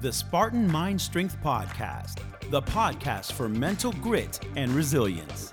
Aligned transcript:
the 0.00 0.12
Spartan 0.12 0.70
Mind 0.70 1.00
Strength 1.00 1.38
Podcast, 1.42 2.20
the 2.50 2.62
podcast 2.62 3.32
for 3.32 3.48
mental 3.48 3.90
grit 3.94 4.38
and 4.54 4.70
resilience. 4.70 5.52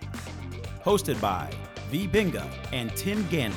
Hosted 0.83 1.19
by 1.19 1.49
V. 1.89 2.07
Binga 2.07 2.47
and 2.71 2.95
Tim 2.95 3.23
Ganley. 3.23 3.55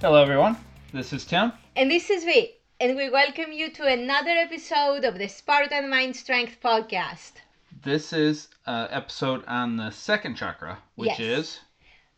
Hello, 0.00 0.22
everyone. 0.22 0.56
This 0.92 1.12
is 1.12 1.24
Tim. 1.24 1.52
And 1.74 1.90
this 1.90 2.08
is 2.08 2.22
V, 2.22 2.52
and 2.78 2.96
we 2.96 3.10
welcome 3.10 3.50
you 3.50 3.68
to 3.72 3.86
another 3.86 4.30
episode 4.30 5.04
of 5.04 5.18
the 5.18 5.28
Spartan 5.28 5.90
Mind 5.90 6.14
Strength 6.14 6.58
Podcast. 6.62 7.41
This 7.82 8.12
is 8.12 8.48
an 8.66 8.88
episode 8.90 9.44
on 9.46 9.76
the 9.76 9.90
second 9.90 10.36
chakra, 10.36 10.78
which 10.94 11.18
Yes. 11.18 11.20
is 11.20 11.60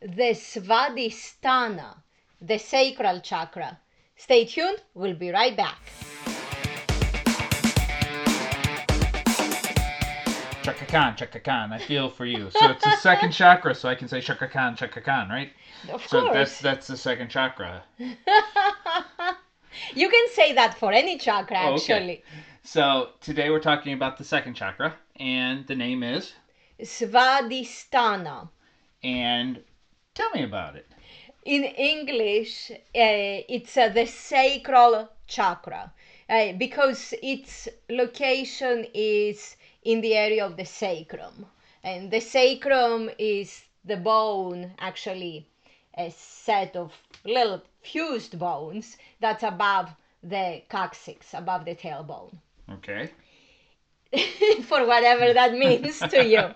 The 0.01 0.35
Svadhisthana, 0.35 1.97
the 2.41 2.59
sacral 2.59 3.21
chakra. 3.21 3.79
Stay 4.17 4.45
tuned, 4.45 4.83
we'll 4.95 5.15
be 5.15 5.31
right 5.31 5.57
back. 5.57 5.79
Chaka 10.63 10.87
Khan, 10.87 11.15
Chaka 11.17 11.41
Khan. 11.41 11.73
I 11.73 11.79
feel 11.79 12.09
for 12.09 12.25
you. 12.25 12.51
So 12.51 12.71
it's 12.71 12.85
the 12.85 12.97
second 13.09 13.33
chakra, 13.33 13.75
so 13.75 13.89
I 13.89 13.95
can 13.95 14.09
say 14.09 14.21
Chaka 14.21 14.49
Khan, 14.49 14.77
Chaka 14.77 15.01
Khan, 15.01 15.29
right? 15.29 15.53
Of 15.91 16.07
So 16.07 16.21
course. 16.23 16.35
that's 16.35 16.59
that's 16.61 16.87
the 16.87 16.97
second 16.97 17.29
chakra. 17.31 17.83
You 19.93 20.09
can 20.09 20.29
say 20.31 20.53
that 20.53 20.79
for 20.79 20.93
any 20.93 21.19
chakra, 21.19 21.57
Oh, 21.63 21.73
okay. 21.75 21.95
actually. 21.95 22.25
So 22.63 23.09
today 23.21 23.51
we're 23.51 23.59
talking 23.61 23.93
about 23.93 24.17
the 24.19 24.23
second 24.25 24.55
chakra, 24.55 24.95
and 25.17 25.67
the 25.67 25.75
name 25.75 26.03
is. 26.03 26.33
Svadhisthana. 26.81 28.49
And 29.03 29.63
tell 30.15 30.31
me 30.31 30.43
about 30.43 30.77
it. 30.77 30.87
In 31.45 31.65
English, 31.65 32.71
uh, 32.71 32.75
it's 32.95 33.77
uh, 33.77 33.89
the 33.89 34.07
sacral 34.07 35.11
chakra 35.27 35.93
uh, 36.29 36.53
because 36.53 37.15
its 37.23 37.69
location 37.91 38.87
is 38.95 39.57
in 39.83 40.01
the 40.01 40.15
area 40.15 40.45
of 40.45 40.57
the 40.57 40.65
sacrum. 40.65 41.47
And 41.83 42.11
the 42.11 42.21
sacrum 42.21 43.11
is 43.19 43.63
the 43.85 43.99
bone, 43.99 44.73
actually, 44.79 45.47
a 45.97 46.11
set 46.11 46.77
of 46.77 46.93
little 47.25 47.63
fused 47.83 48.39
bones 48.39 48.97
that's 49.21 49.43
above 49.43 49.91
the 50.23 50.63
coccyx, 50.71 51.35
above 51.35 51.67
the 51.67 51.75
tailbone. 51.75 52.35
Okay. 52.73 53.11
for 54.63 54.87
whatever 54.87 55.33
that 55.33 55.55
means 55.55 55.99
to 55.99 56.25
you. 56.25 56.49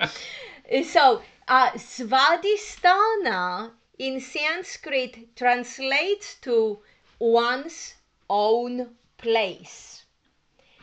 So, 0.85 1.23
uh, 1.49 1.71
Svadhisthana 1.71 3.71
in 3.99 4.21
Sanskrit 4.21 5.35
translates 5.35 6.35
to 6.43 6.81
one's 7.19 7.95
own 8.29 8.91
place. 9.17 10.05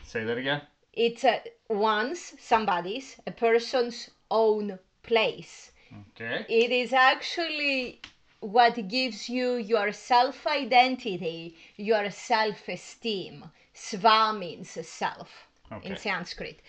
Say 0.02 0.24
that 0.24 0.38
again. 0.38 0.62
It's 0.92 1.22
a 1.22 1.40
one's, 1.68 2.34
somebody's, 2.40 3.14
a 3.28 3.30
person's 3.30 4.10
own 4.28 4.80
place. 5.04 5.70
Okay. 6.10 6.44
It 6.48 6.72
is 6.72 6.92
actually 6.92 8.00
what 8.40 8.88
gives 8.88 9.28
you 9.28 9.54
your 9.54 9.92
self 9.92 10.48
identity, 10.48 11.54
your 11.76 12.10
self 12.10 12.68
esteem. 12.68 13.44
Sva 13.72 14.36
means 14.36 14.70
self 14.70 15.45
in 15.82 15.96
Sanskrit. 15.96 16.60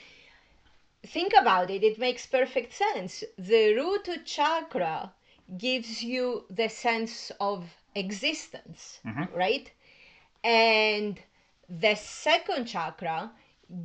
Think 1.06 1.34
about 1.34 1.70
it, 1.70 1.84
it 1.84 1.98
makes 1.98 2.26
perfect 2.26 2.74
sense. 2.74 3.24
The 3.38 3.74
root 3.74 4.10
chakra 4.26 5.14
gives 5.58 6.04
you 6.04 6.46
the 6.50 6.68
sense 6.70 7.32
of 7.40 7.82
existence, 7.96 9.02
Mhm. 9.06 9.30
right? 9.32 9.72
And 10.44 11.22
the 11.70 11.96
second 11.96 12.66
chakra 12.66 13.32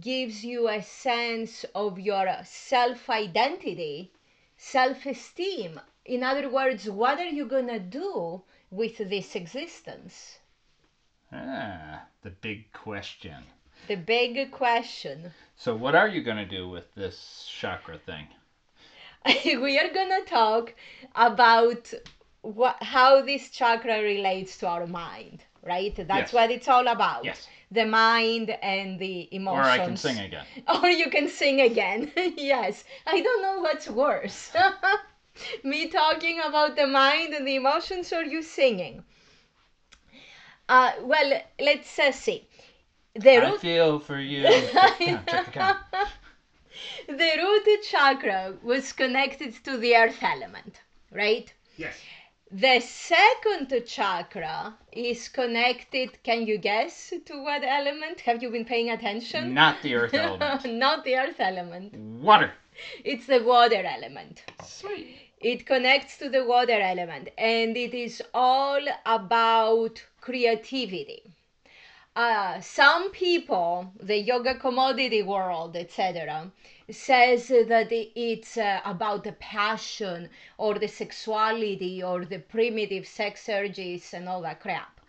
gives 0.00 0.44
you 0.44 0.68
a 0.68 0.82
sense 0.82 1.64
of 1.74 1.98
your 2.00 2.28
self 2.44 3.08
identity, 3.10 4.12
self 4.56 5.06
esteem. 5.06 5.80
In 6.04 6.22
other 6.22 6.48
words, 6.48 6.88
what 6.90 7.18
are 7.18 7.28
you 7.38 7.46
going 7.46 7.68
to 7.68 7.78
do 7.80 8.42
with 8.70 8.98
this 8.98 9.34
existence? 9.36 10.38
Ah, 11.32 12.06
the 12.22 12.30
big 12.30 12.72
question. 12.72 13.46
The 13.88 13.96
big 13.96 14.50
question. 14.50 15.32
So 15.56 15.74
what 15.74 15.94
are 15.94 16.08
you 16.08 16.22
gonna 16.22 16.46
do 16.46 16.68
with 16.68 16.94
this 16.94 17.46
chakra 17.48 17.98
thing? 17.98 18.28
we 19.44 19.78
are 19.78 19.92
going 19.92 20.08
to 20.08 20.28
talk 20.28 20.74
about 21.14 21.92
what, 22.42 22.82
how 22.82 23.22
this 23.22 23.50
chakra 23.50 24.00
relates 24.02 24.58
to 24.58 24.66
our 24.66 24.86
mind, 24.86 25.44
right? 25.62 25.94
That's 25.94 26.08
Yes. 26.08 26.32
what 26.32 26.50
it's 26.50 26.68
all 26.68 26.88
about. 26.88 27.24
Yes. 27.24 27.46
The 27.70 27.86
mind 27.86 28.50
and 28.62 28.98
the 28.98 29.28
emotions. 29.34 29.66
Or. 29.66 29.70
I 29.70 29.86
can 29.86 29.96
sing 29.96 30.18
again. 30.18 30.46
Or 30.82 30.88
you 30.88 31.08
can 31.08 31.28
sing 31.28 31.60
again. 31.60 32.10
yes. 32.36 32.84
I 33.06 33.20
don't 33.20 33.42
know 33.42 33.60
what's 33.60 33.88
worse. 33.88 34.52
Me 35.62 35.88
talking 35.88 36.40
about 36.40 36.76
the 36.76 36.86
mind 36.86 37.32
and 37.32 37.46
the 37.46 37.54
emotions 37.54 38.12
or 38.12 38.22
you 38.22 38.42
singing? 38.42 39.02
Uh, 40.68 40.92
well, 41.02 41.40
let's 41.60 41.98
uh, 41.98 42.12
see. 42.12 42.46
The 43.14 43.36
I 43.36 43.50
root, 43.50 43.60
feel 43.60 43.98
for 43.98 44.18
you. 44.18 44.42
Chaka 44.72 45.44
Khan. 45.52 45.76
the 47.06 47.30
root 47.36 47.82
chakra 47.82 48.54
was 48.62 48.92
connected 48.92 49.54
to 49.64 49.76
the 49.76 49.94
earth 49.94 50.22
element, 50.22 50.80
right? 51.10 51.52
Yes. 51.76 51.94
The 52.50 52.80
second 52.80 53.72
chakra 53.86 54.78
is 54.92 55.28
connected, 55.28 56.22
can 56.22 56.46
you 56.46 56.56
guess 56.56 57.12
to 57.26 57.42
what 57.42 57.62
element? 57.64 58.20
Have 58.20 58.42
you 58.42 58.50
been 58.50 58.64
paying 58.64 58.90
attention? 58.90 59.52
Not 59.52 59.82
the 59.82 59.94
earth 59.94 60.14
element. 60.14 60.64
Not 60.78 61.04
the 61.04 61.16
earth 61.16 61.38
element. 61.38 61.94
Water. 61.94 62.52
It's 63.04 63.26
the 63.26 63.42
water 63.42 63.84
element. 63.84 64.42
Sweet. 64.64 65.32
It 65.38 65.66
connects 65.66 66.16
to 66.18 66.30
the 66.30 66.44
water 66.44 66.80
element 66.80 67.28
and 67.36 67.76
it 67.76 67.92
is 67.92 68.22
all 68.32 68.80
about 69.04 70.02
creativity. 70.20 71.34
Uh, 72.14 72.60
some 72.60 73.10
people, 73.10 73.92
the 74.00 74.18
yoga 74.18 74.54
commodity 74.54 75.22
world, 75.22 75.76
etc., 75.76 76.50
says 76.90 77.48
that 77.48 77.88
it's 77.90 78.56
uh, 78.58 78.80
about 78.84 79.24
the 79.24 79.32
passion 79.32 80.28
or 80.58 80.78
the 80.78 80.88
sexuality 80.88 82.02
or 82.02 82.24
the 82.24 82.38
primitive 82.38 83.06
sex 83.06 83.48
urges 83.48 84.12
and 84.12 84.28
all 84.28 84.42
that 84.42 84.60
crap. 84.60 85.00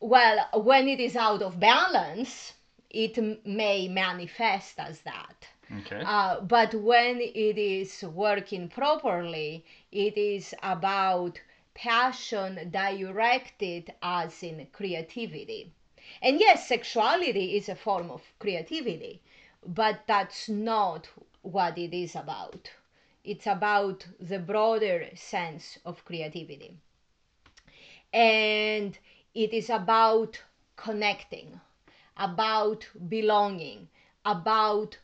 Well, 0.00 0.48
when 0.54 0.88
it 0.88 1.00
is 1.00 1.16
out 1.16 1.42
of 1.42 1.60
balance, 1.60 2.54
it 2.90 3.16
m- 3.18 3.38
may 3.44 3.88
manifest 3.88 4.80
as 4.80 5.00
that. 5.02 5.48
Okay. 5.78 6.02
Uh, 6.04 6.40
but 6.40 6.74
when 6.74 7.20
it 7.20 7.58
is 7.58 8.02
working 8.02 8.68
properly, 8.68 9.64
it 9.92 10.16
is 10.18 10.54
about 10.62 11.40
passion 11.74 12.70
directed 12.70 13.92
as 14.02 14.42
in 14.42 14.66
creativity. 14.72 15.72
And 16.22 16.38
yes, 16.38 16.68
sexuality 16.68 17.56
is 17.56 17.68
a 17.68 17.74
form 17.74 18.08
of 18.10 18.22
creativity, 18.38 19.20
but 19.66 20.02
that's 20.06 20.48
not 20.48 21.08
what 21.42 21.76
it 21.76 21.92
is 21.92 22.14
about. 22.14 22.70
It's 23.24 23.46
about 23.46 24.06
the 24.20 24.38
broader 24.38 25.08
sense 25.16 25.78
of 25.84 26.04
creativity. 26.04 26.76
And 28.12 28.96
it 29.34 29.52
is 29.52 29.68
about 29.68 30.40
connecting, 30.76 31.60
about 32.16 32.86
belonging, 33.08 33.88
about 34.24 34.98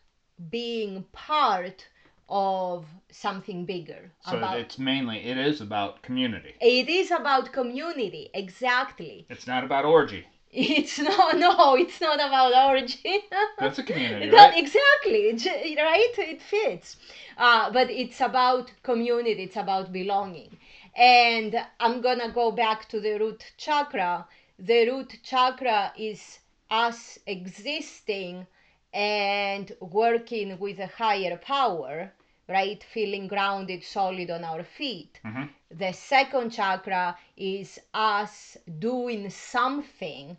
being 0.50 1.04
part 1.10 1.88
of 2.28 2.86
something 3.10 3.64
bigger. 3.64 4.12
so 4.20 4.36
about, 4.36 4.58
it's 4.60 4.78
mainly 4.78 5.18
it 5.18 5.38
is 5.38 5.60
about 5.60 6.02
community. 6.02 6.54
it 6.60 6.88
is 6.88 7.10
about 7.10 7.52
community, 7.52 8.30
exactly. 8.34 9.26
It's 9.30 9.46
not 9.46 9.64
about 9.64 9.84
orgy. 9.84 10.26
It's 10.52 10.98
no, 10.98 11.30
no, 11.34 11.74
it's 11.76 12.00
not 12.00 12.16
about 12.20 12.52
origin. 12.70 13.20
That's 13.58 13.78
a 13.78 13.82
community, 13.82 14.28
right? 14.30 14.52
Exactly, 14.56 15.32
right? 15.76 16.14
It 16.18 16.40
fits. 16.42 16.96
Uh, 17.36 17.70
but 17.70 17.90
it's 17.90 18.20
about 18.20 18.72
community, 18.82 19.44
it's 19.44 19.56
about 19.56 19.92
belonging. 19.92 20.58
And 20.96 21.54
I'm 21.80 22.00
gonna 22.00 22.30
go 22.32 22.50
back 22.52 22.88
to 22.90 23.00
the 23.00 23.18
root 23.18 23.52
chakra. 23.56 24.26
The 24.58 24.88
root 24.88 25.18
chakra 25.22 25.92
is 25.98 26.40
us 26.70 27.18
existing 27.26 28.46
and 28.92 29.72
working 29.80 30.58
with 30.58 30.78
a 30.78 30.86
higher 30.86 31.36
power, 31.36 32.12
right? 32.48 32.82
Feeling 32.82 33.28
grounded, 33.28 33.84
solid 33.84 34.30
on 34.30 34.44
our 34.44 34.62
feet. 34.64 35.20
Mhm. 35.24 35.48
The 35.78 35.92
second 35.92 36.50
chakra 36.50 37.16
is 37.36 37.80
us 37.94 38.58
doing 38.78 39.30
something, 39.30 40.36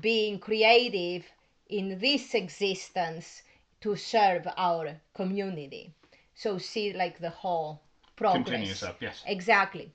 being 0.00 0.38
creative 0.40 1.30
in 1.68 1.98
this 1.98 2.34
existence 2.34 3.42
to 3.80 3.96
serve 3.96 4.48
our 4.56 5.00
community. 5.14 5.94
So 6.34 6.58
see 6.58 6.92
like 6.92 7.18
the 7.20 7.30
whole 7.30 7.80
progress. 8.16 8.44
Continues 8.44 8.82
up, 8.82 9.00
yes. 9.00 9.22
Exactly. 9.26 9.92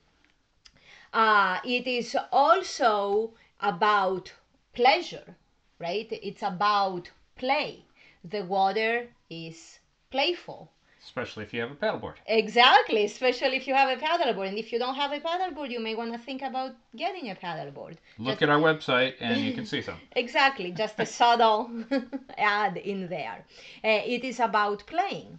Uh, 1.12 1.58
it 1.64 1.86
is 1.86 2.16
also 2.32 3.34
about 3.60 4.32
pleasure, 4.72 5.36
right? 5.78 6.08
It's 6.10 6.42
about 6.42 7.10
play. 7.36 7.84
The 8.24 8.44
water 8.44 9.08
is 9.30 9.80
playful. 10.10 10.70
Especially 11.06 11.44
if 11.44 11.54
you 11.54 11.60
have 11.60 11.70
a 11.70 11.76
paddleboard. 11.76 12.16
Exactly, 12.26 13.04
especially 13.04 13.56
if 13.56 13.68
you 13.68 13.74
have 13.74 13.90
a 13.96 14.00
paddleboard. 14.00 14.48
And 14.48 14.58
if 14.58 14.72
you 14.72 14.78
don't 14.80 14.96
have 14.96 15.12
a 15.12 15.20
paddleboard, 15.20 15.70
you 15.70 15.78
may 15.78 15.94
want 15.94 16.12
to 16.12 16.18
think 16.18 16.42
about 16.42 16.72
getting 16.96 17.30
a 17.30 17.36
paddleboard. 17.36 17.96
Look 18.18 18.42
at 18.42 18.48
our 18.48 18.58
website 18.58 19.14
and 19.20 19.40
you 19.40 19.52
can 19.54 19.64
see 19.64 19.82
some. 19.82 19.98
Exactly, 20.16 20.72
just 20.72 20.98
a 20.98 21.06
subtle 21.18 21.70
ad 22.38 22.76
in 22.76 23.08
there. 23.08 23.44
Uh, 23.84 24.02
it 24.14 24.24
is 24.24 24.40
about 24.40 24.84
playing. 24.86 25.38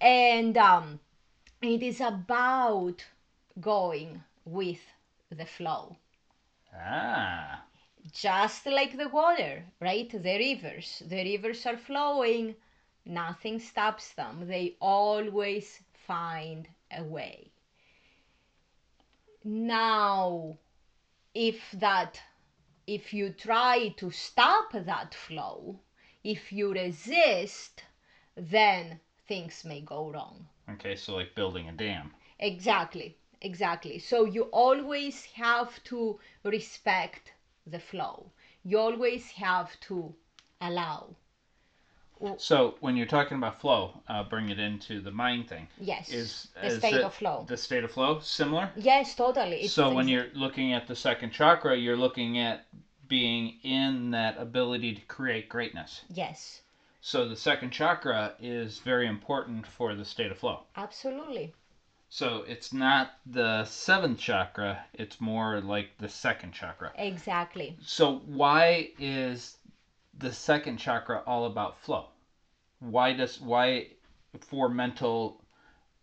And 0.00 0.56
um, 0.56 1.00
it 1.60 1.82
is 1.82 2.00
about 2.00 3.04
going 3.60 4.22
with 4.44 4.82
the 5.30 5.44
flow. 5.44 5.96
Ah. 6.72 7.64
Just 8.12 8.64
like 8.66 8.96
the 8.96 9.08
water, 9.08 9.64
right? 9.80 10.08
The 10.10 10.38
rivers. 10.38 11.02
The 11.04 11.22
rivers 11.24 11.66
are 11.66 11.76
flowing, 11.76 12.54
nothing 13.10 13.58
stops 13.58 14.12
them. 14.14 14.46
They 14.46 14.76
always 14.80 15.82
find 16.06 16.68
a 16.90 17.02
way. 17.04 17.50
Now, 19.44 20.58
if 21.34 21.70
that 21.72 22.20
if 22.86 23.14
you 23.14 23.30
try 23.30 23.94
to 23.96 24.10
stop 24.10 24.72
that 24.72 25.14
flow, 25.14 25.80
if 26.24 26.52
you 26.52 26.72
resist, 26.72 27.84
then 28.36 29.00
things 29.28 29.64
may 29.64 29.80
go 29.80 30.10
wrong. 30.10 30.48
Okay, 30.68 30.96
so 30.96 31.14
like 31.14 31.34
building 31.34 31.68
a 31.68 31.72
dam. 31.72 32.12
Exactly, 32.40 33.16
exactly. 33.40 33.98
So 33.98 34.24
you 34.24 34.42
always 34.52 35.24
have 35.26 35.82
to 35.84 36.18
respect 36.42 37.32
the 37.66 37.78
flow. 37.78 38.32
You 38.64 38.78
always 38.78 39.30
have 39.32 39.78
to 39.88 40.14
allow. 40.60 41.16
So 42.36 42.74
when 42.80 42.96
you're 42.96 43.06
talking 43.06 43.36
about 43.38 43.60
flow, 43.60 44.00
uh, 44.08 44.22
bring 44.24 44.50
it 44.50 44.58
into 44.58 45.00
the 45.00 45.10
mind 45.10 45.48
thing. 45.48 45.68
Yes. 45.78 46.10
Is, 46.10 46.48
the 46.60 46.66
is 46.66 46.78
state 46.78 46.94
of 47.00 47.14
flow. 47.14 47.44
The 47.48 47.56
state 47.56 47.84
of 47.84 47.90
flow 47.90 48.18
similar. 48.20 48.70
Yes, 48.76 49.14
totally. 49.14 49.62
It's 49.62 49.72
so 49.72 49.92
when 49.92 50.08
you're 50.08 50.28
looking 50.34 50.72
at 50.72 50.86
the 50.86 50.96
second 50.96 51.30
chakra, 51.30 51.76
you're 51.76 51.96
looking 51.96 52.38
at 52.38 52.66
being 53.08 53.58
in 53.62 54.10
that 54.12 54.38
ability 54.38 54.94
to 54.94 55.00
create 55.02 55.48
greatness. 55.48 56.02
Yes, 56.12 56.62
So 57.00 57.28
the 57.28 57.36
second 57.36 57.70
chakra 57.70 58.34
is 58.38 58.78
very 58.78 59.06
important 59.06 59.66
for 59.66 59.94
the 59.94 60.04
state 60.04 60.30
of 60.30 60.38
flow. 60.38 60.60
absolutely. 60.76 61.52
So 62.12 62.44
it's 62.48 62.72
not 62.72 63.12
the 63.24 63.64
seventh 63.64 64.18
chakra, 64.18 64.84
it's 64.94 65.20
more 65.20 65.60
like 65.60 65.96
the 65.98 66.08
second 66.08 66.52
chakra. 66.52 66.92
Exactly. 66.96 67.76
So 67.82 68.18
why 68.26 68.90
is 68.98 69.56
the 70.16 70.32
second 70.32 70.76
chakra 70.78 71.22
all 71.26 71.46
about 71.46 71.78
flow? 71.78 72.08
Why 72.78 73.12
does 73.12 73.40
why 73.40 73.88
for 74.40 74.68
mental 74.68 75.44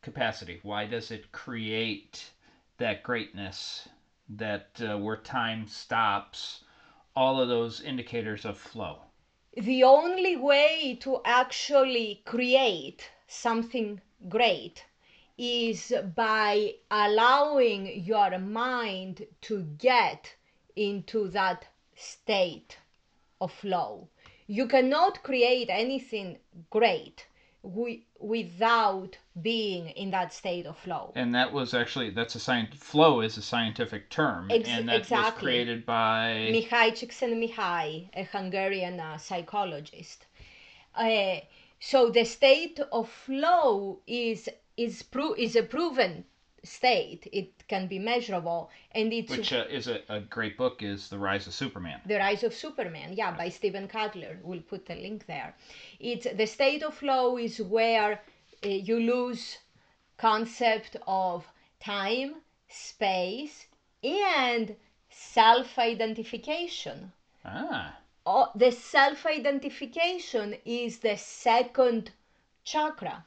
capacity? 0.02 0.60
Why 0.64 0.86
does 0.86 1.12
it 1.12 1.32
create 1.32 2.32
that 2.78 3.04
greatness 3.04 3.90
that 4.30 4.70
uh, 4.82 4.98
where 4.98 5.18
time 5.18 5.68
stops? 5.68 6.64
All 7.16 7.42
of 7.42 7.50
those 7.50 7.82
indicators 7.82 8.46
of 8.46 8.58
flow. 8.58 9.02
The 9.56 9.84
only 9.84 10.36
way 10.36 10.98
to 11.02 11.22
actually 11.26 12.22
create 12.26 13.10
something 13.28 14.02
great 14.30 14.86
is 15.38 15.94
by 16.16 16.76
allowing 16.90 18.04
your 18.04 18.38
mind 18.40 19.26
to 19.42 19.64
get 19.64 20.36
into 20.76 21.28
that 21.30 21.66
state 21.96 22.78
of 23.42 23.52
flow. 23.52 24.10
You 24.48 24.68
cannot 24.68 25.24
create 25.24 25.70
anything 25.70 26.38
great 26.70 27.26
wi- 27.64 28.02
without 28.20 29.18
being 29.42 29.90
in 29.90 30.12
that 30.12 30.34
state 30.34 30.66
of 30.66 30.78
flow. 30.78 31.12
And 31.16 31.36
that 31.36 31.52
was 31.52 31.74
actually 31.74 32.10
that's 32.12 32.36
a 32.36 32.40
science 32.40 32.76
flow 32.76 33.22
is 33.22 33.38
a 33.38 33.42
scientific 33.42 34.10
term, 34.10 34.48
Ex- 34.50 34.70
and 34.70 34.90
that 34.90 35.10
was 35.10 35.34
created 35.34 35.86
by 35.86 36.50
Mihai 36.52 36.92
Csikszentmihalyi, 36.92 38.10
a 38.14 38.24
Hungarian 38.24 39.00
uh, 39.00 39.18
psychologist. 39.18 40.26
Uh, 40.96 41.40
so 41.80 42.10
the 42.10 42.24
state 42.24 42.80
of 42.92 43.10
flow 43.10 44.00
is 44.08 44.50
is 44.78 45.04
pro- 45.04 45.34
is 45.34 45.56
a 45.56 45.64
proven 45.64 46.24
state. 46.68 47.28
It 47.32 47.52
can 47.68 47.88
be 47.88 48.00
measurable, 48.00 48.70
and 48.92 49.14
it's 49.14 49.32
which 49.32 49.54
uh, 49.54 49.66
is 49.70 49.88
a, 49.88 50.02
a 50.10 50.20
great 50.20 50.58
book 50.58 50.84
is 50.84 51.10
the 51.10 51.18
rise 51.18 51.48
of 51.48 51.54
Superman. 51.54 52.02
the 52.06 52.18
Rise 52.18 52.44
of 52.44 52.54
Superman, 52.54 53.14
yeah, 53.14 53.32
by 53.32 53.50
Steven 53.50 53.88
Kotler. 53.88 54.38
We'll 54.44 54.62
put 54.62 54.86
the 54.86 54.96
link 54.96 55.26
there. 55.28 55.56
It's 56.00 56.28
the 56.36 56.46
state 56.46 56.84
of 56.84 56.94
flow 56.94 57.38
is 57.38 57.60
where 57.62 58.20
uh, 58.64 58.68
you 58.68 59.00
lose 59.00 59.58
concept 60.18 60.98
of 61.08 61.46
time, 61.80 62.36
space, 62.70 63.68
and 64.04 64.76
self-identification. 65.10 67.12
Ah, 67.46 67.98
Oh, 68.30 68.52
the 68.56 68.72
self-identification 68.72 70.56
is 70.66 71.00
the 71.00 71.16
second 71.16 72.12
chakra. 72.66 73.24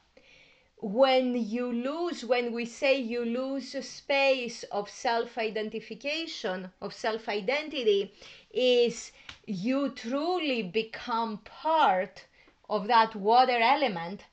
When 0.83 1.35
you 1.35 1.71
lose, 1.71 2.25
when 2.25 2.51
we 2.53 2.65
say 2.65 2.97
you 2.99 3.23
lose 3.23 3.75
a 3.75 3.83
space 3.83 4.63
of 4.63 4.89
self-identification, 4.89 6.71
of 6.81 6.91
self-identity, 6.93 8.11
is 8.51 9.11
you 9.45 9.89
truly 9.89 10.63
become 10.63 11.37
part 11.39 12.25
of 12.67 12.87
that 12.87 13.15
water 13.15 13.59
element, 13.59 14.25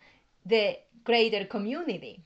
the 0.47 0.79
greater 1.05 1.45
community. 1.45 2.23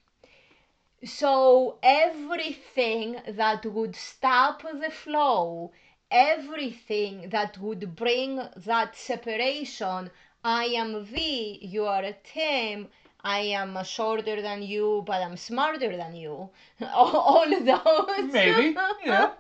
So 1.05 1.79
everything 1.83 3.21
that 3.27 3.67
would 3.67 3.97
stop 3.97 4.63
the 4.63 4.91
flow, 4.91 5.73
everything 6.13 7.31
that 7.31 7.59
would 7.59 7.97
bring 7.97 8.41
that 8.57 8.95
separation, 8.95 10.13
I 10.45 10.67
am 10.67 11.09
we, 11.13 11.59
you 11.61 11.87
are 11.87 12.05
a 12.05 12.13
team, 12.13 12.89
I 13.25 13.39
am 13.61 13.79
shorter 13.85 14.43
than 14.43 14.63
you, 14.63 15.05
but 15.07 15.23
I'm 15.23 15.37
smarter 15.37 15.97
than 15.97 16.17
you. 16.17 16.51
All 16.93 17.17
all 17.17 17.53
of 17.53 17.65
those. 17.65 18.33
maybe, 18.33 18.77
yeah. 19.05 19.31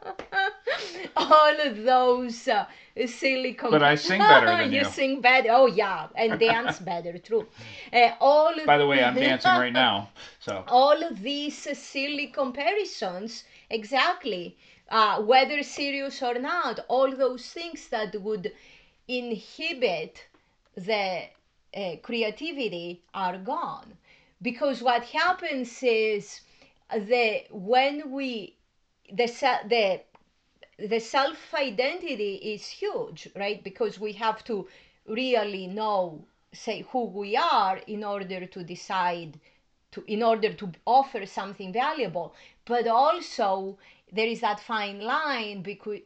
all 1.17 1.61
of 1.61 1.83
those 1.83 2.47
uh, 2.47 2.67
silly 3.07 3.55
com- 3.55 3.73
But 3.73 3.83
I 3.83 3.97
sing 3.97 4.21
better 4.21 4.47
than 4.57 4.73
you. 4.73 4.85
sing 4.85 5.21
better. 5.21 5.49
Oh 5.51 5.67
yeah, 5.67 6.07
and 6.15 6.39
dance 6.39 6.79
better. 6.79 7.19
True. 7.19 7.47
Uh, 7.93 8.11
all. 8.21 8.55
By 8.65 8.79
the 8.79 8.87
way, 8.87 9.03
I'm 9.03 9.17
dancing 9.17 9.51
right 9.51 9.73
now, 9.73 10.11
so 10.39 10.62
all 10.69 11.03
of 11.03 11.21
these 11.21 11.59
silly 11.77 12.29
comparisons, 12.29 13.43
exactly, 13.69 14.57
uh, 14.91 15.21
whether 15.23 15.61
serious 15.65 16.23
or 16.23 16.35
not, 16.39 16.79
all 16.87 17.11
those 17.17 17.45
things 17.47 17.89
that 17.89 18.15
would 18.23 18.53
inhibit 19.09 20.27
the 20.77 21.25
uh, 21.76 21.97
creativity 22.02 23.02
are 23.14 23.38
gone. 23.38 23.97
Because 24.41 24.83
what 24.83 25.05
happens 25.05 25.83
is 25.83 26.41
the 26.93 27.45
when 27.50 28.11
we 28.11 28.57
the 29.12 29.26
the 29.69 30.00
the 30.79 30.99
self 31.00 31.55
identity 31.55 32.35
is 32.37 32.67
huge, 32.69 33.29
right? 33.37 33.62
Because 33.62 33.99
we 34.00 34.12
have 34.14 34.45
to 34.45 34.69
really 35.07 35.67
know, 35.67 36.25
say, 36.52 36.83
who 36.91 37.05
we 37.05 37.37
are 37.37 37.79
in 37.87 38.05
order 38.05 38.47
to 38.47 38.62
decide 38.64 39.38
to 39.93 40.02
in 40.07 40.23
order 40.23 40.52
to 40.55 40.73
offer 40.87 41.26
something 41.26 41.73
valuable 41.73 42.35
but 42.64 42.87
also 42.87 43.76
there 44.11 44.26
is 44.26 44.41
that 44.41 44.59
fine 44.61 45.00
line 45.00 45.62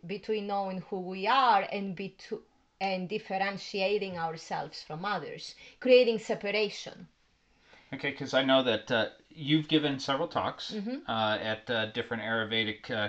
between 0.07 0.47
knowing 0.47 0.79
who 0.91 1.01
we 1.01 1.27
are 1.27 1.67
and 1.73 1.97
beto- 1.97 2.41
and 2.81 3.09
differentiating 3.09 4.19
ourselves 4.19 4.83
from 4.83 5.05
others 5.05 5.55
creating 5.81 6.19
separation 6.19 7.07
okay. 7.93 8.11
Because 8.11 8.35
I 8.35 8.43
know 8.43 8.63
that 8.63 8.91
uh, 8.91 9.07
you've 9.31 9.69
given 9.69 9.99
several 9.99 10.29
talks 10.29 10.75
uh, 11.09 11.39
at 11.41 11.69
uh, 11.71 11.87
different 11.87 12.23
Ayurvedic 12.23 12.91
uh, 12.91 13.09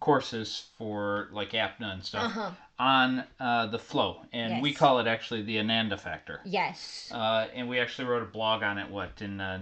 courses 0.00 0.66
for 0.78 1.28
like 1.32 1.50
apna 1.52 1.92
and 1.94 2.04
stuff 2.04 2.24
Uh-huh. 2.26 2.50
on 2.78 3.24
uh, 3.40 3.66
the 3.66 3.78
flow, 3.78 4.22
and 4.32 4.62
we 4.62 4.72
call 4.72 4.98
it 4.98 5.06
actually 5.06 5.42
the 5.42 5.58
Ananda 5.58 5.96
factor. 5.96 6.40
yes 6.44 7.10
Uh, 7.12 7.46
and 7.54 7.68
we 7.68 7.78
actually 7.80 8.06
wrote 8.08 8.22
a 8.22 8.26
blog 8.26 8.62
on 8.62 8.78
it. 8.78 8.90
What 8.90 9.20
in 9.22 9.40
uh, 9.40 9.60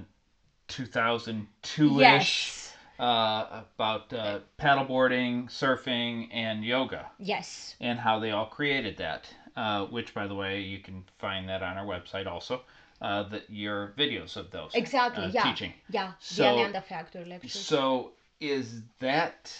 2002 0.68 2.00
ish 2.00 2.00
yes 2.00 2.59
uh, 3.00 3.62
about 3.76 4.12
uh, 4.12 4.38
paddleboarding, 4.60 5.46
surfing, 5.50 6.28
and 6.32 6.64
yoga, 6.64 7.06
yes 7.18 7.74
and 7.80 7.98
how 7.98 8.18
they 8.18 8.30
all 8.30 8.46
created 8.46 8.96
that. 8.98 9.26
Uh, 9.56 9.84
which, 9.86 10.14
by 10.14 10.26
the 10.28 10.34
way, 10.34 10.60
you 10.60 10.78
can 10.78 11.02
find 11.18 11.48
that 11.48 11.62
on 11.62 11.76
our 11.76 11.84
website 11.84 12.26
also. 12.26 12.60
uh, 13.02 13.22
the, 13.24 13.42
your 13.48 13.92
videos 13.98 14.36
of 14.36 14.50
those. 14.50 14.70
Exactly. 14.74 15.24
uh, 15.24 15.30
yeah. 15.32 15.42
Teaching. 15.42 15.72
Yeah. 15.90 16.12
So- 16.20 16.42
the 16.42 16.48
Ananda 16.50 16.80
Factor 16.82 17.24
lectures. 17.26 17.52
So 17.52 18.12
is 18.40 18.82
that 19.00 19.52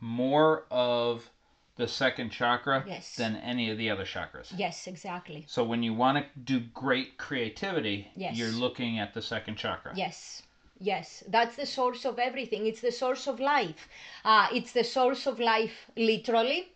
more 0.00 0.64
of 0.70 1.28
the 1.76 1.88
second 1.88 2.30
chakra 2.30 2.84
Yes. 2.86 3.16
than 3.16 3.36
any 3.36 3.70
of 3.70 3.78
the 3.78 3.90
other 3.90 4.04
chakras? 4.04 4.52
yes, 4.56 4.86
exactly. 4.86 5.44
So 5.48 5.64
when 5.64 5.82
you 5.82 5.94
want 5.94 6.18
to 6.18 6.40
do 6.40 6.60
great 6.60 7.16
creativity, 7.18 8.08
Yes. 8.14 8.36
you're 8.36 8.50
looking 8.52 8.98
at 8.98 9.14
the 9.14 9.22
second 9.22 9.56
chakra. 9.56 9.92
Yes. 9.96 10.42
Yes, 10.82 11.22
that's 11.28 11.54
the 11.54 11.64
source 11.64 12.04
of 12.04 12.18
everything. 12.18 12.66
It's 12.66 12.80
the 12.80 12.90
source 12.90 13.28
of 13.28 13.38
life. 13.38 13.88
Uh, 14.24 14.48
it's 14.52 14.72
the 14.72 14.82
source 14.82 15.28
of 15.28 15.38
life, 15.38 15.88
literally, 15.96 16.72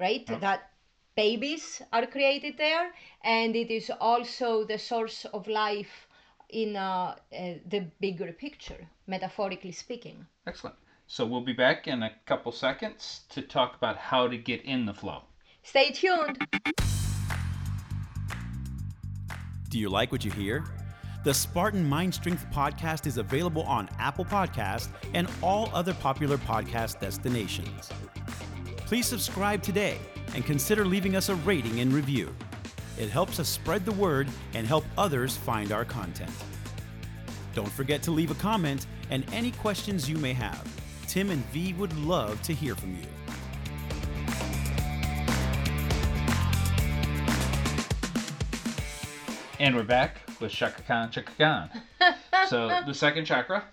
right? 0.00 0.26
That 0.40 0.70
babies 1.14 1.82
are 1.92 2.06
created 2.06 2.58
there, 2.58 2.90
and 3.22 3.54
it 3.54 3.70
is 3.70 3.92
also 4.00 4.64
the 4.64 4.76
source 4.76 5.24
of 5.26 5.46
life 5.46 6.08
in 6.48 6.74
uh, 6.74 7.14
uh, 7.32 7.54
the 7.68 7.86
bigger 8.00 8.32
picture, 8.32 8.88
metaphorically 9.06 9.72
speaking. 9.72 10.26
Excellent. 10.48 10.74
So 11.06 11.24
we'll 11.24 11.44
be 11.44 11.52
back 11.52 11.86
in 11.86 12.02
a 12.02 12.10
couple 12.26 12.50
seconds 12.50 13.20
to 13.28 13.40
talk 13.40 13.76
about 13.76 13.96
how 13.98 14.26
to 14.26 14.36
get 14.36 14.64
in 14.64 14.84
the 14.84 14.94
flow. 14.94 15.22
Stay 15.62 15.92
tuned. 15.92 16.44
Do 19.68 19.78
you 19.78 19.88
like 19.88 20.10
what 20.10 20.24
you 20.24 20.32
hear? 20.32 20.64
The 21.26 21.34
Spartan 21.34 21.84
Mind 21.84 22.14
Strength 22.14 22.46
podcast 22.52 23.04
is 23.04 23.18
available 23.18 23.64
on 23.64 23.88
Apple 23.98 24.24
Podcast 24.24 24.90
and 25.12 25.28
all 25.42 25.68
other 25.74 25.92
popular 25.92 26.38
podcast 26.38 27.00
destinations. 27.00 27.90
Please 28.76 29.08
subscribe 29.08 29.60
today 29.60 29.98
and 30.36 30.46
consider 30.46 30.84
leaving 30.84 31.16
us 31.16 31.28
a 31.28 31.34
rating 31.34 31.80
and 31.80 31.92
review. 31.92 32.32
It 32.96 33.08
helps 33.08 33.40
us 33.40 33.48
spread 33.48 33.84
the 33.84 33.90
word 33.90 34.28
and 34.54 34.68
help 34.68 34.84
others 34.96 35.36
find 35.36 35.72
our 35.72 35.84
content. 35.84 36.30
Don't 37.54 37.72
forget 37.72 38.04
to 38.04 38.12
leave 38.12 38.30
a 38.30 38.36
comment 38.36 38.86
and 39.10 39.24
any 39.32 39.50
questions 39.50 40.08
you 40.08 40.18
may 40.18 40.32
have. 40.32 40.64
Tim 41.08 41.32
and 41.32 41.44
V 41.46 41.72
would 41.72 41.98
love 41.98 42.40
to 42.42 42.54
hear 42.54 42.76
from 42.76 42.94
you. 42.94 43.02
And 49.58 49.74
we're 49.74 49.82
back 49.82 50.25
with 50.40 50.52
Shaka 50.52 50.82
Khan, 50.82 51.10
Shaka 51.10 51.32
Khan. 51.38 51.70
so 52.48 52.68
the 52.86 52.94
second 52.94 53.24
chakra, 53.24 53.64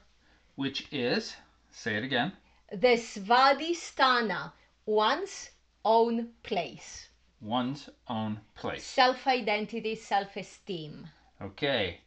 which 0.55 0.87
is, 0.91 1.35
say 1.71 1.95
it 1.95 2.03
again, 2.03 2.31
The 2.71 2.97
Svadhisthana, 2.97 4.51
one's 4.85 5.51
own 5.85 6.29
place, 6.43 7.09
one's 7.41 7.89
own 8.07 8.39
place. 8.55 8.83
self 8.85 9.27
identity, 9.27 9.95
self 9.95 10.35
esteem. 10.37 11.07
Okay. 11.41 11.99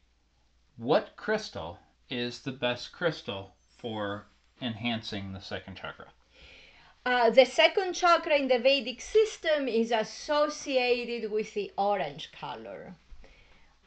What 0.76 1.16
crystal 1.16 1.78
is 2.10 2.40
the 2.40 2.52
best 2.52 2.92
crystal 2.92 3.54
for 3.78 4.26
enhancing 4.60 5.32
the 5.32 5.40
second 5.40 5.76
chakra? 5.76 6.06
Uh, 7.04 7.30
the 7.30 7.44
second 7.46 7.94
chakra 7.94 8.36
in 8.36 8.48
the 8.48 8.58
Vedic 8.58 9.00
system 9.00 9.68
is 9.68 9.92
associated 9.92 11.30
with 11.30 11.54
the 11.54 11.70
orange 11.78 12.30
color. 12.32 12.94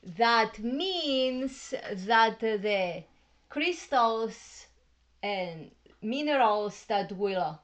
That 0.04 0.60
means 0.60 1.74
that 2.08 2.40
the 2.40 3.04
crystals 3.50 4.68
and 5.22 5.72
minerals 6.02 6.86
that 6.86 7.12
will 7.12 7.60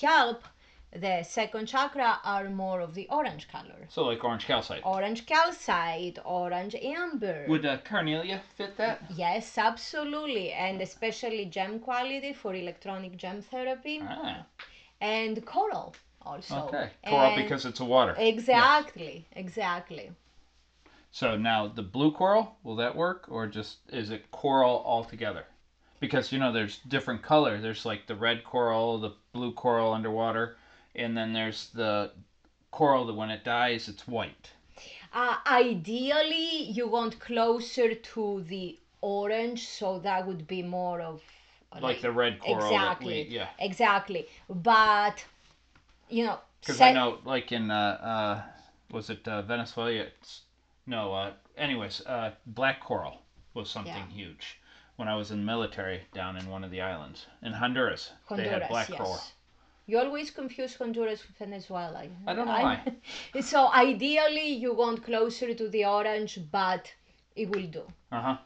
help 0.00 0.42
the 0.90 1.22
second 1.22 1.66
chakra 1.66 2.18
are 2.24 2.48
more 2.48 2.80
of 2.80 2.94
the 2.94 3.06
orange 3.10 3.46
color. 3.48 3.86
So 3.90 4.04
like 4.04 4.24
orange 4.24 4.46
calcite. 4.46 4.80
Orange 4.84 5.26
calcite, 5.26 6.18
orange 6.24 6.74
amber. 6.76 7.44
Would 7.46 7.66
uh, 7.66 7.76
carnelian 7.84 8.40
fit 8.56 8.76
that? 8.78 9.02
Yes, 9.14 9.58
absolutely. 9.58 10.52
And 10.52 10.80
especially 10.80 11.44
gem 11.44 11.78
quality 11.80 12.32
for 12.32 12.54
electronic 12.54 13.18
gem 13.18 13.42
therapy. 13.42 14.00
Ah, 14.02 14.46
And 15.00 15.44
coral 15.44 15.94
also. 16.22 16.68
okay. 16.68 16.90
Coral 17.06 17.32
And- 17.32 17.42
because 17.42 17.66
it's 17.66 17.80
a 17.80 17.84
water. 17.84 18.14
Exactly, 18.18 19.26
exactly. 19.32 20.10
So 21.10 21.36
now 21.36 21.66
the 21.68 21.82
blue 21.82 22.12
coral, 22.12 22.56
will 22.62 22.76
that 22.76 22.94
work 22.96 23.26
or 23.28 23.46
just 23.46 23.78
is 23.90 24.10
it 24.10 24.30
coral 24.30 24.82
altogether? 24.84 25.44
Because 26.00 26.32
you 26.32 26.38
know 26.38 26.52
there's 26.52 26.78
different 26.78 27.22
color. 27.22 27.60
There's 27.60 27.84
like 27.84 28.06
the 28.06 28.14
red 28.14 28.44
coral, 28.44 28.98
the 28.98 29.14
blue 29.32 29.52
coral 29.52 29.92
underwater, 29.92 30.56
and 30.94 31.16
then 31.16 31.32
there's 31.32 31.70
the 31.70 32.12
coral 32.70 33.06
that 33.06 33.14
when 33.14 33.30
it 33.30 33.44
dies 33.44 33.88
it's 33.88 34.06
white. 34.06 34.52
Uh, 35.12 35.36
ideally, 35.46 36.62
you 36.64 36.86
want 36.86 37.18
closer 37.18 37.94
to 37.94 38.44
the 38.48 38.78
orange, 39.00 39.66
so 39.68 39.98
that 40.00 40.26
would 40.26 40.46
be 40.46 40.62
more 40.62 41.00
of 41.00 41.22
Like 41.80 42.00
the 42.00 42.12
red 42.12 42.38
coral 42.40 42.64
exactly, 42.64 43.24
we 43.28 43.34
yeah. 43.36 43.48
exactly. 43.58 44.28
But 44.48 45.24
you 46.08 46.24
know, 46.26 46.38
Because 46.60 46.80
I 46.80 46.92
know, 46.92 47.18
like 47.24 47.52
in 47.52 47.70
uh, 47.70 47.74
uh, 48.02 48.42
was 48.90 49.10
it 49.10 49.26
uh, 49.28 49.42
Venezuela? 49.42 49.90
It's, 49.92 50.42
no, 50.88 51.12
uh, 51.12 51.32
anyways, 51.56 52.00
uh, 52.06 52.32
black 52.46 52.80
coral 52.80 53.22
was 53.54 53.70
something 53.70 54.06
Yeah. 54.10 54.20
huge. 54.22 54.58
When 54.96 55.06
I 55.06 55.14
was 55.14 55.30
in 55.30 55.38
the 55.38 55.44
military 55.44 56.00
down 56.12 56.36
in 56.36 56.48
one 56.48 56.64
of 56.64 56.70
the 56.70 56.80
islands 56.80 57.26
in 57.42 57.52
Honduras, 57.52 58.12
they 58.30 58.48
had 58.48 58.68
black 58.68 58.88
yes. 58.88 58.98
coral. 58.98 59.20
You 59.86 59.98
always 59.98 60.30
confuse 60.30 60.74
Honduras 60.74 61.26
with 61.26 61.36
Venezuela. 61.38 62.02
I 62.26 62.34
don't 62.34 62.46
know 62.46 62.52
I- 62.52 63.40
so 63.40 63.68
ideally, 63.72 64.48
you 64.48 64.74
want 64.74 65.04
closer 65.04 65.54
to 65.54 65.68
the 65.68 65.84
orange, 65.84 66.40
but 66.50 66.92
it 67.36 67.48
will 67.50 67.68
do. 67.78 67.84
Uh 68.10 68.20
huh. 68.20 68.36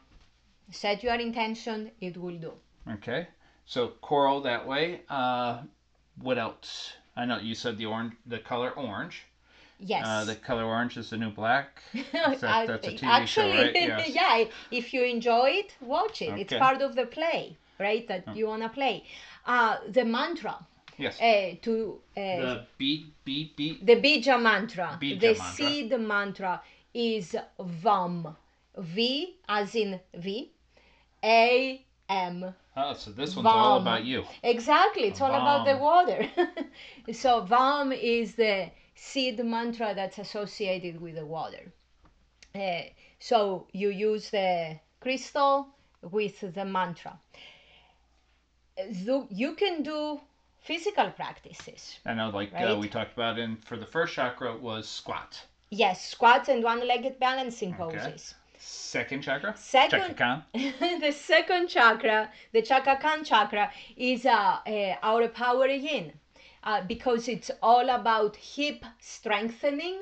Set 0.71 1.03
your 1.03 1.15
intention, 1.15 1.91
it 2.01 2.17
will 2.17 2.37
do. 2.37 2.53
Okay. 2.95 3.27
So 3.65 3.89
coral 4.01 4.41
that 4.41 4.67
way. 4.67 5.01
Uh, 5.09 5.63
what 6.21 6.37
else? 6.37 6.93
I 7.15 7.25
know 7.25 7.37
you 7.39 7.55
said 7.55 7.77
the 7.77 7.85
orange, 7.85 8.13
the 8.25 8.39
color 8.39 8.71
orange. 8.71 9.25
Yes. 9.85 10.05
Uh, 10.07 10.23
the 10.25 10.35
color 10.35 10.63
orange 10.63 10.97
is 10.97 11.09
the 11.09 11.17
new 11.17 11.29
black. 11.29 11.81
that- 12.13 12.39
that's 12.41 12.87
a 12.87 12.91
TV 12.91 13.27
show, 13.27 13.47
right? 13.49 13.71
Yes. 13.75 14.09
yeah. 14.09 14.45
If 14.71 14.93
you 14.93 15.03
enjoy 15.03 15.49
it, 15.61 15.75
watch 15.81 16.21
it. 16.21 16.37
It's 16.39 16.53
part 16.53 16.81
of 16.81 16.95
the 16.95 17.05
play, 17.05 17.57
right? 17.79 18.07
That 18.07 18.35
you 18.35 18.47
wanna 18.47 18.69
play. 18.69 19.03
Uh, 19.45 19.77
the 19.89 20.05
mantra 20.05 20.55
Yes. 20.97 21.19
uh, 21.19 21.55
to 21.63 21.99
uh, 22.15 22.19
the 22.21 22.65
beat, 22.77 23.05
beat, 23.25 23.55
beat. 23.57 23.85
the 23.85 23.95
bija 23.95 24.39
mantra, 24.41 24.97
Bija 25.01 25.19
the 25.19 25.27
mantra. 25.33 25.53
seed 25.55 25.99
mantra 25.99 26.61
is 26.93 27.35
VAM. 27.59 28.35
V 28.77 29.35
as 29.47 29.75
in 29.75 29.99
V, 30.15 30.51
A 31.23 31.85
M. 32.09 32.53
Oh, 32.75 32.93
so 32.93 33.11
this 33.11 33.35
one's 33.35 33.47
all 33.47 33.77
about 33.81 34.03
you. 34.03 34.23
Exactly, 34.41 35.03
it's 35.03 35.21
all 35.21 35.29
about 35.29 35.65
the 35.65 35.77
water. 35.77 36.27
so 37.13 37.41
VAM 37.41 37.91
is 37.91 38.33
the 38.35 38.69
seed 38.95 39.43
mantra 39.43 39.93
that's 39.95 40.17
associated 40.19 41.01
with 41.01 41.15
the 41.15 41.25
water. 41.25 41.71
Uh, 42.55 42.81
so 43.19 43.67
you 43.71 43.89
use 43.89 44.29
the 44.29 44.79
crystal 44.99 45.67
with 46.01 46.39
the 46.53 46.65
mantra. 46.65 47.19
Uh, 48.77 48.83
so 49.05 49.27
You 49.29 49.55
can 49.55 49.83
do 49.83 50.19
physical 50.61 51.09
practices. 51.11 51.99
I 52.05 52.13
know, 52.13 52.29
like 52.29 52.53
uh, 52.53 52.77
we 52.79 52.87
talked 52.87 53.13
about 53.13 53.37
in 53.39 53.57
for 53.57 53.77
the 53.77 53.85
first 53.85 54.13
chakra 54.13 54.55
was 54.55 54.87
squat. 54.87 55.41
Yes, 55.69 56.07
squats 56.07 56.49
and 56.49 56.63
one-legged 56.63 57.19
balancing 57.19 57.75
Okay. 57.79 57.97
poses. 57.97 58.35
Second 58.59 59.23
chakra. 59.23 59.55
Second- 59.57 59.99
Chakra 60.01 60.13
Khan. 60.13 60.43
the 61.01 61.11
second 61.11 61.67
chakra, 61.67 62.29
the 62.53 62.61
Chakakan 62.61 63.25
chakra, 63.25 63.71
is 63.97 64.25
uh, 64.25 64.59
uh, 64.65 64.95
our 65.03 65.27
power 65.27 65.67
yin 65.67 66.13
uh, 66.63 66.81
because 66.81 67.27
it's 67.27 67.51
all 67.61 67.89
about 67.89 68.35
hip 68.35 68.85
strengthening 68.99 69.99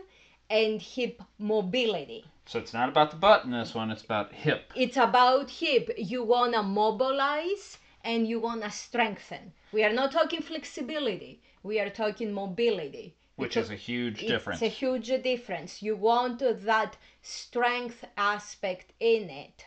and 0.49 0.81
hip 0.81 1.21
mobility. 1.39 2.25
So 2.45 2.59
it's 2.59 2.73
not 2.73 2.89
about 2.89 3.11
the 3.11 3.17
butt 3.17 3.45
in 3.45 3.51
this 3.51 3.73
one. 3.73 3.91
It's 3.91 4.03
about 4.03 4.33
hip. 4.33 4.71
It's 4.75 4.97
about 4.97 5.49
hip. 5.49 5.89
You 5.97 6.23
want 6.23 6.53
to 6.53 6.63
mobilize 6.63 7.77
and 8.03 8.27
you 8.27 8.39
want 8.39 8.63
to 8.63 8.71
strengthen. 8.71 9.53
We 9.71 9.83
are 9.83 9.93
not 9.93 10.11
talking 10.11 10.41
flexibility, 10.41 11.41
we 11.63 11.79
are 11.79 11.89
talking 11.89 12.33
mobility. 12.33 13.15
Which 13.37 13.57
is 13.57 13.71
a 13.71 13.75
huge 13.75 14.19
difference. 14.19 14.61
it's 14.61 14.73
a 14.73 14.77
huge 14.77 15.07
difference. 15.23 15.81
You 15.81 15.95
want 15.95 16.39
that 16.39 16.97
strength 17.21 18.03
aspect 18.15 18.93
in 18.99 19.29
it. 19.29 19.65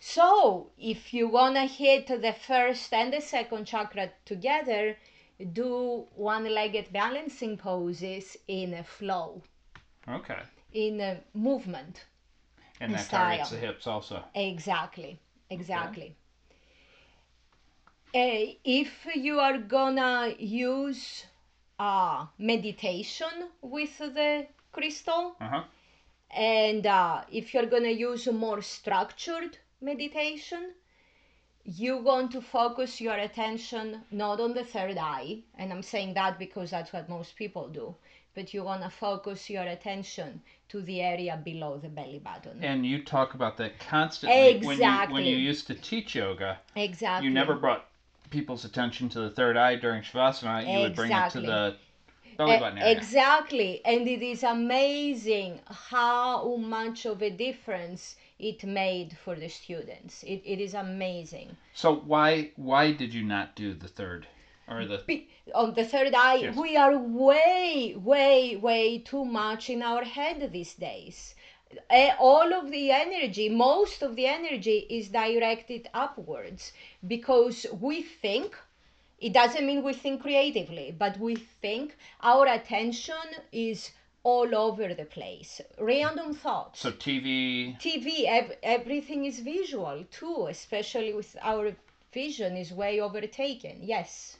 So, 0.00 0.70
if 0.76 1.14
you 1.14 1.28
want 1.28 1.54
to 1.54 1.66
hit 1.66 2.08
the 2.08 2.32
first 2.32 2.92
and 2.92 3.12
the 3.12 3.20
second 3.20 3.66
chakra 3.66 4.10
together, 4.24 4.96
do 5.52 6.06
one 6.14 6.44
legged 6.52 6.92
balancing 6.92 7.56
poses 7.58 8.36
in 8.48 8.74
a 8.74 8.84
flow, 8.84 9.42
Okay. 10.08 10.42
in 10.72 11.00
a 11.00 11.20
movement. 11.34 12.04
And 12.80 12.94
that 12.94 13.04
Style. 13.06 13.28
targets 13.28 13.50
the 13.50 13.58
hips 13.58 13.86
also. 13.86 14.24
Exactly, 14.34 15.18
exactly. 15.50 16.16
Uh, 18.14 18.54
if 18.64 19.06
you 19.14 19.38
are 19.40 19.58
gonna 19.58 20.34
use 20.38 21.24
uh, 21.78 22.26
meditation 22.38 23.50
with 23.62 23.96
the 23.98 24.46
crystal, 24.72 25.36
Uh 25.40 25.48
huh. 25.48 25.62
And 26.30 26.86
uh, 26.86 27.24
if 27.30 27.52
you're 27.54 27.66
to 27.84 27.92
use 27.92 28.26
a 28.26 28.32
more 28.32 28.62
structured 28.62 29.58
meditation, 29.80 30.74
you're 31.64 32.02
going 32.02 32.28
to 32.30 32.40
focus 32.40 33.00
your 33.00 33.14
attention 33.14 34.02
not 34.10 34.40
on 34.40 34.54
the 34.54 34.64
third 34.64 34.98
eye, 34.98 35.38
and 35.58 35.72
I'm 35.72 35.82
saying 35.82 36.14
that 36.14 36.38
because 36.38 36.70
that's 36.70 36.92
what 36.92 37.08
most 37.08 37.36
people 37.36 37.68
do, 37.68 37.94
but 38.34 38.52
you're 38.52 38.64
going 38.64 38.82
to 38.82 38.90
focus 38.90 39.48
your 39.48 39.62
attention 39.64 40.42
to 40.70 40.80
the 40.82 41.00
area 41.00 41.40
below 41.44 41.78
the 41.78 41.88
belly 41.88 42.18
button. 42.18 42.62
And 42.62 42.84
you 42.84 43.04
talk 43.04 43.34
about 43.34 43.56
that 43.58 43.78
constantly 43.78 44.66
when 44.66 44.78
you 44.80 45.12
when 45.12 45.24
you 45.24 45.36
used 45.36 45.66
to 45.68 45.74
teach 45.74 46.14
yoga. 46.14 46.58
exactly. 46.74 47.28
You 47.28 47.34
never 47.34 47.54
brought 47.54 47.86
people's 48.30 48.64
attention 48.64 49.08
to 49.10 49.20
the 49.20 49.30
third 49.30 49.56
eye 49.56 49.76
during 49.76 50.02
shavasana. 50.02 50.72
You 50.72 50.80
would 50.80 50.96
bring 50.96 51.12
it 51.12 51.30
to 51.30 51.40
the 51.40 51.76
belly 52.46 52.60
button 52.60 52.78
area. 52.78 52.96
Exactly. 52.96 53.80
And 53.84 54.08
it 54.08 54.22
is 54.22 54.42
amazing 54.42 55.60
how 55.90 56.56
much 56.56 57.06
of 57.06 57.22
a 57.22 57.30
difference 57.30 58.16
it 58.38 58.64
made 58.64 59.16
for 59.24 59.34
the 59.36 59.48
students. 59.48 60.22
It, 60.22 60.42
it 60.44 60.60
is 60.60 60.74
amazing. 60.74 61.56
So 61.74 61.94
why 61.94 62.50
why 62.56 62.92
did 62.92 63.14
you 63.14 63.24
not 63.24 63.56
do 63.56 63.74
the 63.74 63.88
third 63.88 64.26
or 64.68 64.84
the 64.86 64.98
Be- 65.06 65.28
on 65.54 65.74
the 65.74 65.84
third 65.84 66.14
eye, 66.14 66.36
Yes. 66.36 66.56
we 66.56 66.76
are 66.76 66.96
way, 66.96 67.94
way, 67.96 68.56
way 68.56 68.98
too 68.98 69.24
much 69.24 69.68
in 69.68 69.82
our 69.82 70.04
head 70.04 70.52
these 70.52 70.74
days. 70.74 71.34
All 72.18 72.52
of 72.52 72.70
the 72.70 72.90
energy, 72.90 73.48
most 73.48 74.02
of 74.02 74.14
the 74.14 74.26
energy 74.26 74.78
is 74.90 75.08
directed 75.08 75.88
upwards 75.94 76.72
because 77.06 77.66
we 77.80 78.02
think. 78.02 78.56
It 79.22 79.32
doesn't 79.32 79.64
mean 79.64 79.84
we 79.84 79.92
think 79.92 80.20
creatively, 80.20 80.92
but 80.98 81.16
we 81.16 81.36
think 81.36 81.96
our 82.22 82.44
attention 82.44 83.28
is 83.52 83.92
all 84.24 84.52
over 84.52 84.92
the 84.94 85.04
place. 85.04 85.60
Random 85.78 86.34
thoughts. 86.34 86.80
so 86.80 86.90
TV? 86.90 87.78
TV, 87.78 88.24
ev- 88.26 88.56
everything 88.64 89.24
is 89.24 89.38
visual 89.38 90.04
too, 90.10 90.48
especially 90.50 91.14
with 91.14 91.36
our 91.40 91.76
vision 92.12 92.56
is 92.56 92.72
way 92.72 93.00
overtaken. 93.00 93.78
Yes. 93.80 94.38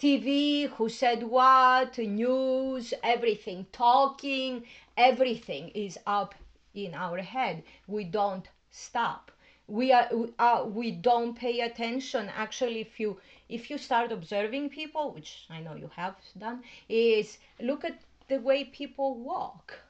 TV, 0.00 0.68
who 0.70 0.88
said 0.88 1.22
what, 1.22 1.96
news, 1.98 2.94
everything, 3.04 3.64
talking, 3.70 4.64
everything 4.96 5.68
is 5.68 5.96
up 6.04 6.34
in 6.74 6.94
our 6.94 7.18
head. 7.18 7.62
We 7.86 8.02
don't 8.02 8.48
stop. 8.72 9.30
We 9.66 9.92
are 9.92 10.08
we, 10.12 10.32
uh, 10.38 10.64
we 10.66 10.90
don't 10.90 11.34
pay 11.34 11.60
attention. 11.60 12.30
Actually, 12.36 12.80
if 12.80 13.00
you 13.00 13.18
if 13.48 13.70
you 13.70 13.78
start 13.78 14.12
observing 14.12 14.70
people, 14.70 15.12
which 15.12 15.46
I 15.50 15.60
know 15.60 15.74
you 15.74 15.90
have 15.96 16.16
done, 16.38 16.62
is 16.88 17.38
look 17.60 17.84
at 17.84 17.98
the 18.28 18.38
way 18.38 18.64
people 18.64 19.16
walk. 19.16 19.80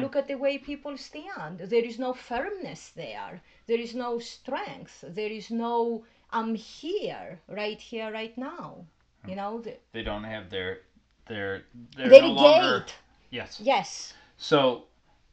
Look 0.00 0.14
at 0.14 0.28
the 0.28 0.36
way 0.36 0.58
people 0.58 0.96
stand. 0.96 1.58
There 1.58 1.84
is 1.84 1.98
no 1.98 2.14
firmness 2.14 2.90
there. 2.90 3.42
There 3.66 3.80
is 3.80 3.92
no 3.94 4.20
strength. 4.20 5.04
There 5.06 5.30
is 5.32 5.50
no 5.50 6.04
I'm 6.30 6.54
here, 6.54 7.40
right 7.48 7.80
here, 7.80 8.12
right 8.12 8.36
now. 8.36 8.86
You 9.26 9.36
know, 9.36 9.60
the, 9.60 9.76
They 9.92 10.02
don't 10.02 10.24
have 10.24 10.50
their 10.50 10.80
their 11.26 11.62
their 11.96 12.08
no 12.22 12.28
longer 12.28 12.84
yes. 13.30 13.60
Yes. 13.60 14.14
So 14.36 14.84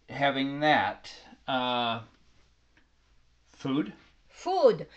having 0.10 0.60
that 0.62 1.14
uh, 1.48 2.02
food 3.62 3.94
Food. 4.30 4.88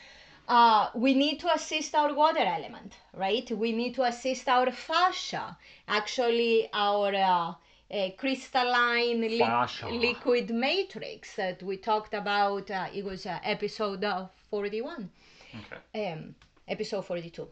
Uh, 0.48 0.90
we 0.94 1.14
need 1.14 1.38
to 1.40 1.52
assist 1.52 1.94
our 1.94 2.12
water 2.14 2.40
element, 2.58 2.96
right? 3.14 3.50
We 3.50 3.72
need 3.72 3.94
to 3.96 4.02
assist 4.04 4.48
our 4.48 4.70
fascia. 4.70 5.56
Actually, 5.88 6.68
our 6.72 7.14
uh, 7.14 7.54
uh, 7.94 8.10
crystalline 8.16 9.20
li- 9.22 9.60
liquid 9.88 10.50
matrix 10.50 11.34
that 11.36 11.62
we 11.62 11.76
talked 11.78 12.14
about. 12.14 12.70
Uh, 12.70 12.86
it 12.94 13.04
was 13.04 13.26
uh, 13.26 13.38
episode 13.44 14.04
uh, 14.04 14.26
41. 14.50 15.10
okay. 15.58 16.12
um, 16.12 16.34
episode 16.68 17.02
42. 17.04 17.48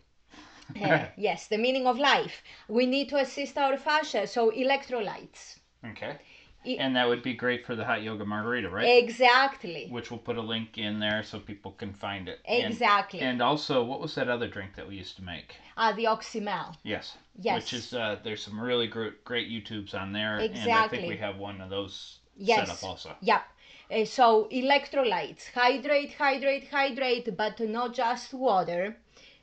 Uh, 0.82 1.04
yes, 1.16 1.48
the 1.48 1.58
meaning 1.58 1.86
of 1.86 1.98
life. 1.98 2.42
We 2.68 2.86
need 2.86 3.08
to 3.10 3.16
assist 3.18 3.58
our 3.58 3.76
fascia, 3.76 4.26
so 4.26 4.50
electrolytes. 4.50 5.58
Okay. 5.84 6.18
I- 6.64 6.76
And 6.78 6.94
that 6.96 7.08
would 7.08 7.22
be 7.22 7.34
great 7.34 7.66
for 7.66 7.74
the 7.74 7.84
hot 7.84 8.02
yoga 8.02 8.24
margarita, 8.24 8.68
right? 8.68 8.84
Exactly. 9.02 9.88
Which 9.90 10.10
we'll 10.10 10.20
put 10.20 10.36
a 10.36 10.42
link 10.42 10.78
in 10.78 11.00
there 11.00 11.22
so 11.22 11.38
people 11.38 11.72
can 11.72 11.92
find 11.92 12.28
it. 12.28 12.40
Exactly. 12.44 13.20
And, 13.20 13.42
also, 13.42 13.82
what 13.82 14.00
was 14.00 14.14
that 14.14 14.28
other 14.28 14.48
drink 14.48 14.76
that 14.76 14.86
we 14.88 14.96
used 14.96 15.16
to 15.16 15.22
make? 15.22 15.56
Ah, 15.76 15.92
the 15.92 16.04
oxymel. 16.04 16.76
Yes. 16.82 17.16
Yes. 17.40 17.56
Which 17.62 17.72
is 17.72 17.94
uh, 17.94 18.18
there's 18.22 18.42
some 18.42 18.60
really 18.60 18.86
great 18.86 19.24
great 19.24 19.48
YouTubes 19.48 19.94
on 19.94 20.12
there, 20.12 20.38
and 20.38 20.70
I 20.70 20.88
think 20.88 21.08
we 21.08 21.16
have 21.16 21.38
one 21.38 21.60
of 21.60 21.70
those 21.70 22.18
Yes. 22.36 22.68
set 22.68 22.76
up 22.76 22.84
also. 22.90 23.16
Yep. 23.20 23.42
Uh, 23.90 24.04
so 24.04 24.48
electrolytes, 24.52 25.50
hydrate, 25.54 26.14
hydrate, 26.14 26.68
hydrate, 26.70 27.36
but 27.36 27.58
not 27.60 27.94
just 27.94 28.32
water. 28.34 28.96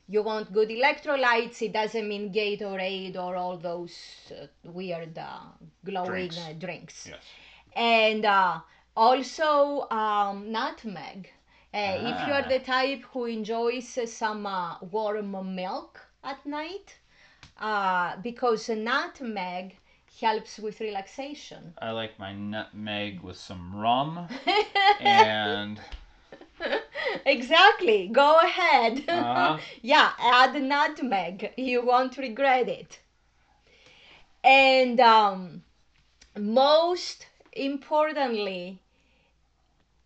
You 0.10 0.24
want 0.24 0.52
good 0.52 0.69
electrolytes. 0.69 1.62
It 1.62 1.72
doesn't 1.74 2.08
mean 2.08 2.34
Gatorade 2.34 3.15
or 3.15 3.36
all 3.36 3.58
those 3.58 3.95
uh, 4.32 4.48
weird 4.63 5.17
uh, 5.17 5.39
glowing 5.86 6.10
Drinks. 6.10 6.38
Uh, 6.38 6.54
drinks. 6.58 7.08
Yes. 7.10 7.24
and 7.76 8.26
uh, 8.26 8.60
also 8.98 9.88
um, 9.91 10.52
nutmeg. 10.52 11.30
Uh, 11.74 12.12
If 12.12 12.17
you're 12.28 12.45
Ah. 12.45 12.54
the 12.56 12.60
type 12.60 13.04
who 13.13 13.26
enjoys 13.26 13.98
uh, 13.98 14.08
some 14.08 14.45
uh, 14.48 14.78
warm 14.91 15.32
milk 15.56 16.00
at 16.24 16.43
night, 16.45 16.98
uh, 17.62 18.15
because 18.24 18.69
nutmeg 18.69 19.78
helps 20.19 20.58
with 20.60 20.80
relaxation. 20.82 21.74
I 21.82 21.91
like 21.91 22.17
my 22.19 22.34
nutmeg 22.34 23.22
with 23.22 23.38
some 23.38 23.76
rum 23.76 24.28
and 25.00 25.80
exactly. 27.26 28.08
Go 28.08 28.39
ahead. 28.39 29.04
Uh-huh. 29.10 29.58
yeah, 29.82 30.12
add 30.19 30.62
nutmeg. 30.62 31.54
You 31.58 31.86
won't 31.86 32.17
regret 32.17 32.67
it. 32.69 33.00
And 34.43 35.00
um, 35.00 35.63
most 36.38 37.28
importantly, 37.54 38.80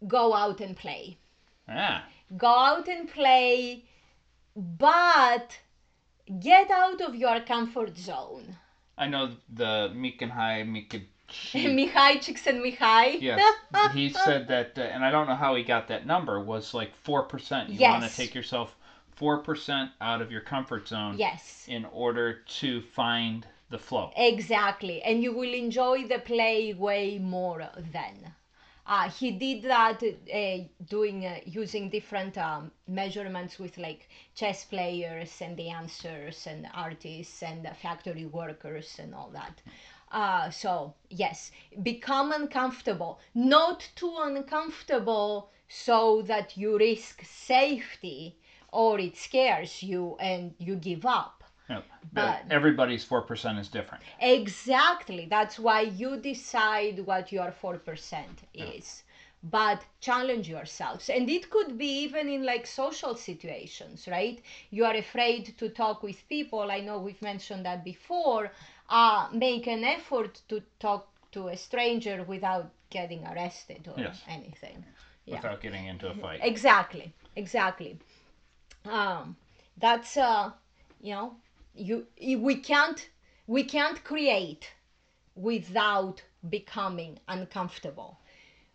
go 0.08 0.34
out 0.34 0.60
and 0.62 0.76
play. 0.76 1.18
ah, 1.68 2.06
go 2.38 2.48
out 2.48 2.88
and 2.88 3.08
play, 3.10 3.84
but 4.56 5.60
get 6.40 6.72
out 6.72 7.02
of 7.02 7.16
your 7.16 7.40
comfort 7.42 7.98
zone. 7.98 8.58
I 8.98 9.08
know 9.08 9.36
the 9.50 9.92
Mikanhai 9.94 10.66
Mikachi. 11.34 11.90
Mihai 11.94 12.18
Csikszentmihalyi. 12.18 13.22
yes, 13.22 13.56
he 13.94 14.10
said 14.10 14.48
that, 14.48 14.78
uh, 14.78 14.82
and 14.82 15.04
I 15.04 15.12
don't 15.12 15.28
know 15.28 15.36
how 15.36 15.56
he 15.56 15.64
got 15.64 15.88
that 15.88 16.06
number. 16.06 16.40
Was 16.40 16.74
like 16.74 16.96
four 16.96 17.24
percent. 17.24 17.70
You 17.70 17.82
want 17.82 18.04
to 18.04 18.16
take 18.16 18.36
yourself 18.36 18.76
four 19.16 19.40
percent 19.40 19.92
out 20.02 20.22
of 20.22 20.32
your 20.32 20.42
comfort 20.42 20.88
zone 20.88 21.16
yes, 21.18 21.66
in 21.68 21.86
order 21.86 22.42
to 22.60 22.82
find 22.82 23.46
the 23.70 23.80
flow. 23.80 24.12
exactly. 24.16 25.02
And 25.02 25.24
you 25.24 25.34
will 25.34 25.54
enjoy 25.54 26.08
the 26.08 26.20
play 26.20 26.74
way 26.74 27.18
more 27.18 27.68
then. 27.92 28.34
Uh, 28.86 29.10
he 29.10 29.32
did 29.32 29.64
that 29.64 30.04
uh, 30.04 30.58
doing 30.90 31.26
uh, 31.26 31.40
using 31.46 31.90
different 31.90 32.38
um, 32.38 32.70
measurements 32.86 33.58
with 33.58 33.78
like 33.78 34.10
chess 34.36 34.66
players 34.66 35.32
and 35.42 35.56
dancers 35.56 36.46
and 36.48 36.68
artists 36.74 37.42
and 37.44 37.66
factory 37.82 38.26
workers 38.26 38.98
and 39.00 39.16
all 39.16 39.30
that. 39.32 39.62
Uh, 40.14 40.50
so 40.52 40.94
yes, 41.10 41.52
become 41.82 42.32
uncomfortable, 42.32 43.20
not 43.34 43.90
too 43.96 44.16
uncomfortable 44.22 45.50
so 45.68 46.22
that 46.22 46.56
you 46.56 46.78
risk 46.78 47.24
safety 47.26 48.38
or 48.72 49.00
it 49.00 49.18
scares 49.18 49.82
you 49.82 50.16
and 50.20 50.54
you 50.60 50.76
give 50.76 51.06
up. 51.06 51.44
Yeah, 51.70 51.82
But- 52.12 52.44
everybody's 52.52 53.04
four 53.04 53.22
percent 53.22 53.58
is 53.58 53.70
different. 53.70 54.04
Exactly. 54.20 55.26
That's 55.26 55.58
why 55.58 55.82
you 55.82 56.18
decide 56.18 57.00
what 57.06 57.32
your 57.32 57.52
4% 57.52 58.44
is. 58.54 59.04
But 59.44 59.84
challenge 60.00 60.48
yourselves. 60.48 61.10
And 61.10 61.30
it 61.30 61.50
could 61.50 61.78
be 61.78 62.04
even 62.04 62.30
in 62.30 62.44
like 62.46 62.66
social 62.66 63.16
situations, 63.16 64.08
right? 64.08 64.42
You 64.70 64.86
are 64.86 64.96
afraid 64.96 65.58
to 65.58 65.70
talk 65.70 66.02
with 66.02 66.28
people. 66.30 66.72
I 66.72 66.80
know 66.80 66.98
we've 67.00 67.22
mentioned 67.22 67.66
that 67.66 67.84
before. 67.84 68.52
Uh, 68.90 69.28
make 69.32 69.68
an 69.68 69.84
effort 69.84 70.42
to 70.48 70.62
talk 70.80 71.08
to 71.32 71.48
a 71.48 71.58
stranger 71.58 72.24
without 72.24 72.72
getting 72.90 73.26
arrested 73.26 73.88
or 73.88 74.00
Yes. 74.00 74.22
anything. 74.28 74.86
Yeah. 75.26 75.36
Without 75.36 75.62
getting 75.62 75.86
into 75.88 76.08
a 76.08 76.14
fight. 76.14 76.40
Exactly, 76.44 77.14
exactly. 77.36 77.98
Um, 78.86 79.36
that's 79.78 80.18
uh, 80.18 80.52
you 81.02 81.14
know, 81.14 81.36
you 81.76 82.08
we 82.40 82.56
can't 82.56 83.10
we 83.48 83.64
can't 83.64 84.04
create 84.04 84.74
without 85.36 86.22
becoming 86.50 87.20
uncomfortable. 87.28 88.20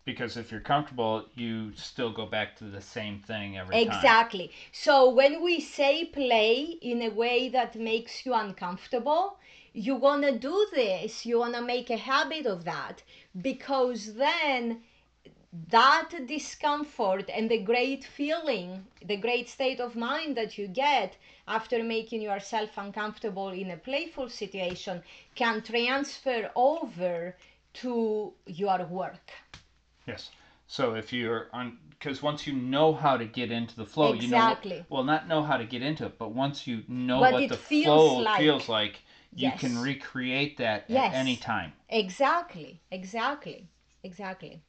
Because 0.05 0.37
if 0.37 0.51
you're 0.51 0.59
comfortable, 0.61 1.25
you 1.35 1.71
still 1.75 2.11
go 2.11 2.25
back 2.25 2.55
to 2.57 2.63
the 2.63 2.81
same 2.81 3.19
thing 3.19 3.57
every 3.57 3.75
time. 3.75 3.87
Exactly. 3.87 4.51
So 4.71 5.09
when 5.09 5.43
we 5.43 5.59
say 5.59 6.05
play 6.05 6.61
in 6.81 7.01
a 7.03 7.09
way 7.09 7.49
that 7.49 7.75
makes 7.75 8.25
you 8.25 8.33
uncomfortable, 8.33 9.37
you 9.73 9.95
want 9.95 10.23
to 10.23 10.37
do 10.37 10.67
this, 10.73 11.25
you 11.25 11.39
want 11.39 11.55
to 11.55 11.61
make 11.61 11.89
a 11.89 11.97
habit 11.97 12.45
of 12.45 12.63
that 12.65 13.03
because 13.41 14.15
then 14.15 14.81
that 15.69 16.09
discomfort 16.27 17.29
and 17.33 17.49
the 17.49 17.57
great 17.57 18.03
feeling, 18.03 18.85
the 19.05 19.17
great 19.17 19.49
state 19.49 19.79
of 19.79 19.95
mind 19.95 20.35
that 20.37 20.57
you 20.57 20.67
get 20.67 21.17
after 21.47 21.83
making 21.83 22.21
yourself 22.21 22.77
uncomfortable 22.77 23.49
in 23.49 23.69
a 23.71 23.77
playful 23.77 24.29
situation 24.29 25.01
can 25.35 25.61
transfer 25.61 26.49
over 26.55 27.35
to 27.73 28.33
your 28.45 28.83
work. 28.85 29.31
Yes. 30.05 30.31
So 30.67 30.93
if 30.95 31.11
you're 31.13 31.47
on, 31.53 31.77
because 31.89 32.21
once 32.21 32.45
you 32.47 32.53
know 32.53 32.93
how 32.93 33.17
to 33.17 33.25
get 33.25 33.51
into 33.51 33.75
the 33.75 33.85
flow, 33.85 34.13
Exactly. 34.13 34.75
you 34.75 34.81
know. 34.81 34.85
Well, 34.89 35.03
not 35.03 35.27
know 35.27 35.43
how 35.43 35.57
to 35.57 35.65
get 35.65 35.81
into 35.81 36.05
it, 36.05 36.17
but 36.17 36.31
once 36.31 36.67
you 36.67 36.83
know 36.87 37.21
What 37.21 37.31
what, 37.33 37.47
the 37.47 37.57
feels 37.57 37.85
flow 37.85 38.17
like. 38.19 38.39
feels 38.39 38.69
like, 38.69 39.01
you 39.35 39.51
Yes. 39.51 39.63
can 39.63 39.77
recreate 39.77 40.57
that 40.57 40.85
Yes. 40.87 41.11
at 41.11 41.13
any 41.13 41.35
time. 41.37 41.73
Exactly, 41.89 42.81
exactly, 42.91 43.69
exactly. 44.03 44.61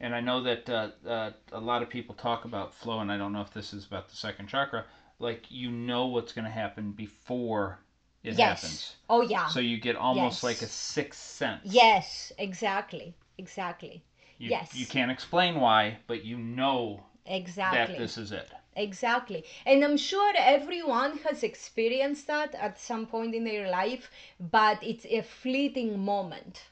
And 0.00 0.14
I 0.14 0.20
know 0.20 0.40
that 0.42 0.68
uh, 0.68 0.88
uh, 1.06 1.30
a 1.52 1.60
lot 1.60 1.82
of 1.82 1.88
people 1.88 2.14
talk 2.14 2.44
about 2.44 2.74
flow, 2.74 3.00
and 3.00 3.10
I 3.12 3.16
don't 3.16 3.32
know 3.32 3.40
if 3.42 3.52
this 3.52 3.72
is 3.72 3.84
about 3.86 4.08
the 4.08 4.16
second 4.16 4.48
chakra. 4.48 4.84
Like 5.18 5.50
you 5.50 5.70
know 5.70 6.06
what's 6.06 6.32
going 6.32 6.44
to 6.44 6.50
happen 6.50 6.92
before 6.92 7.80
it 8.22 8.34
yes. 8.34 8.36
happens, 8.36 8.96
Oh, 9.08 9.22
yeah. 9.22 9.54
so 9.54 9.60
you 9.60 9.78
get 9.78 9.96
almost 9.96 10.42
Yes. 10.42 10.44
like 10.44 10.62
a 10.62 10.68
sixth 10.68 11.20
sense. 11.20 11.92
yes, 11.98 12.32
exactly, 12.38 13.14
exactly, 13.38 14.02
You, 14.38 14.52
yes. 14.52 14.72
You 14.72 14.86
can't 14.86 15.10
explain 15.12 15.60
why, 15.60 15.98
but 16.06 16.24
you 16.24 16.36
know 16.38 17.04
exactly. 17.26 17.94
that 17.94 17.96
this 17.96 18.18
is 18.18 18.32
it. 18.32 18.50
Exactly. 18.78 19.44
And 19.66 19.84
I'm 19.84 19.96
sure 19.96 20.32
everyone 20.36 21.18
has 21.18 21.42
experienced 21.42 22.26
that 22.28 22.54
at 22.54 22.78
some 22.78 23.06
point 23.06 23.34
in 23.34 23.44
their 23.44 23.68
life, 23.68 24.10
but 24.38 24.78
it's 24.82 25.04
a 25.06 25.22
fleeting 25.22 25.98
moment. 25.98 26.62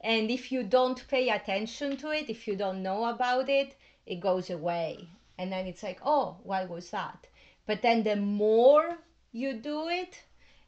And 0.00 0.30
if 0.30 0.52
you 0.52 0.62
don't 0.62 1.08
pay 1.08 1.30
attention 1.30 1.96
to 1.98 2.10
it, 2.10 2.28
if 2.28 2.46
you 2.46 2.54
don't 2.56 2.82
know 2.82 3.06
about 3.06 3.48
it, 3.48 3.74
it 4.06 4.20
goes 4.20 4.50
away. 4.50 5.08
And 5.38 5.50
then 5.50 5.66
it's 5.66 5.82
like, 5.82 6.00
oh, 6.04 6.36
why 6.42 6.64
was 6.64 6.90
that? 6.90 7.26
But 7.66 7.80
then 7.82 8.02
the 8.02 8.16
more 8.16 8.98
you 9.32 9.54
do 9.54 9.88
it, 9.88 10.22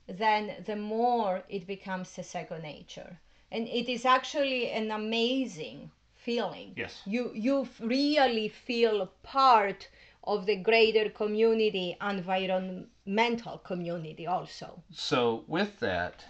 then 0.09 0.65
the 0.65 0.77
more 0.77 1.45
it 1.49 1.67
becomes 1.67 2.17
a 2.19 2.23
second 2.23 2.63
nature. 2.63 3.19
And 3.53 3.69
it 3.69 3.89
is 3.93 4.05
actually 4.07 4.71
an 4.71 4.91
amazing 4.91 5.91
feeling 6.17 6.73
Yes. 6.77 7.03
you 7.07 7.31
you 7.35 7.69
really 7.79 8.49
feel 8.49 9.07
part 9.23 9.89
of 10.27 10.47
the 10.47 10.57
greater 10.57 11.09
community 11.11 11.97
environmental 12.01 13.59
community 13.59 14.27
also 14.27 14.83
So 14.91 15.45
with 15.47 15.79
that, 15.81 16.25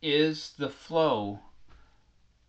is 0.00 0.54
the 0.56 0.70
flow 0.70 1.40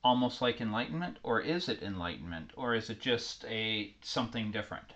almost 0.06 0.41
like 0.41 0.62
enlightenment, 0.62 1.18
or 1.22 1.41
is 1.41 1.68
it 1.68 1.84
enlightenment, 1.84 2.52
or 2.56 2.74
is 2.76 2.89
it 2.89 3.02
just 3.02 3.44
a 3.46 3.94
something 4.02 4.50
different? 4.52 4.94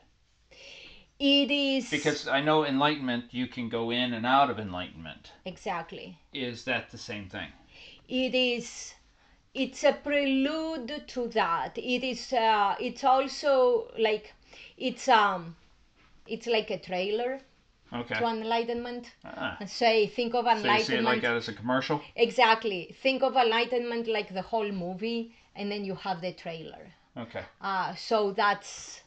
it 1.19 1.51
is 1.51 1.89
Because 1.91 2.27
I 2.27 2.41
know 2.41 2.63
enlightenment, 2.65 3.33
you 3.33 3.47
can 3.47 3.69
go 3.69 3.89
in 3.91 4.13
and 4.13 4.25
out 4.25 4.49
of 4.49 4.59
enlightenment. 4.59 5.31
exactly 5.45 6.17
Is 6.33 6.63
that 6.65 6.91
the 6.91 6.97
same 6.97 7.27
thing? 7.29 7.51
it 8.07 8.35
is 8.35 8.93
it's 9.53 9.83
a 9.83 9.93
prelude 9.93 11.07
to 11.07 11.27
that 11.29 11.77
it 11.77 12.03
is 12.03 12.33
uh, 12.33 12.75
it's 12.79 13.03
also 13.03 13.91
like 13.97 14.33
it's 14.79 15.07
um 15.07 15.55
it's 16.27 16.47
like 16.47 16.69
a 16.71 16.79
trailer 16.79 17.39
Okay. 17.91 18.15
to 18.19 18.25
enlightenment 18.25 19.05
Ah. 19.25 19.57
and 19.59 19.67
say 19.69 20.05
think 20.07 20.35
of 20.35 20.45
enlightenment. 20.45 20.85
So 20.85 20.93
you 20.93 20.99
see 20.99 21.03
it 21.03 21.11
like 21.13 21.21
that 21.23 21.35
as 21.35 21.47
a 21.49 21.53
commercial? 21.53 22.01
exactly 22.15 22.95
think 23.03 23.23
of 23.23 23.35
enlightenment 23.35 24.07
like 24.07 24.33
the 24.33 24.43
whole 24.43 24.71
movie 24.71 25.33
and 25.55 25.71
then 25.71 25.83
you 25.83 25.95
have 25.95 26.21
the 26.21 26.33
trailer 26.33 26.85
Okay. 27.17 27.43
Uh, 27.61 27.93
so 27.95 28.31
that's 28.31 29.01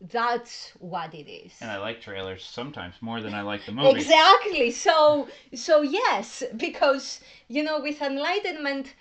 that's 0.00 0.72
what 0.78 1.14
it 1.14 1.28
is. 1.30 1.52
And 1.60 1.70
I 1.70 1.78
like 1.78 2.00
trailers 2.00 2.44
sometimes 2.44 2.94
more 3.00 3.20
than 3.20 3.34
I 3.34 3.42
like 3.42 3.64
the 3.66 3.72
movie. 3.72 3.90
Exactly. 4.00 4.70
So 4.70 5.28
so 5.54 5.82
yes, 5.82 6.42
because 6.56 7.20
you 7.48 7.62
know 7.62 7.80
with 7.80 8.00
enlightenment, 8.02 8.94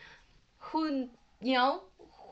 who 0.60 1.10
you 1.42 1.56
know 1.58 1.82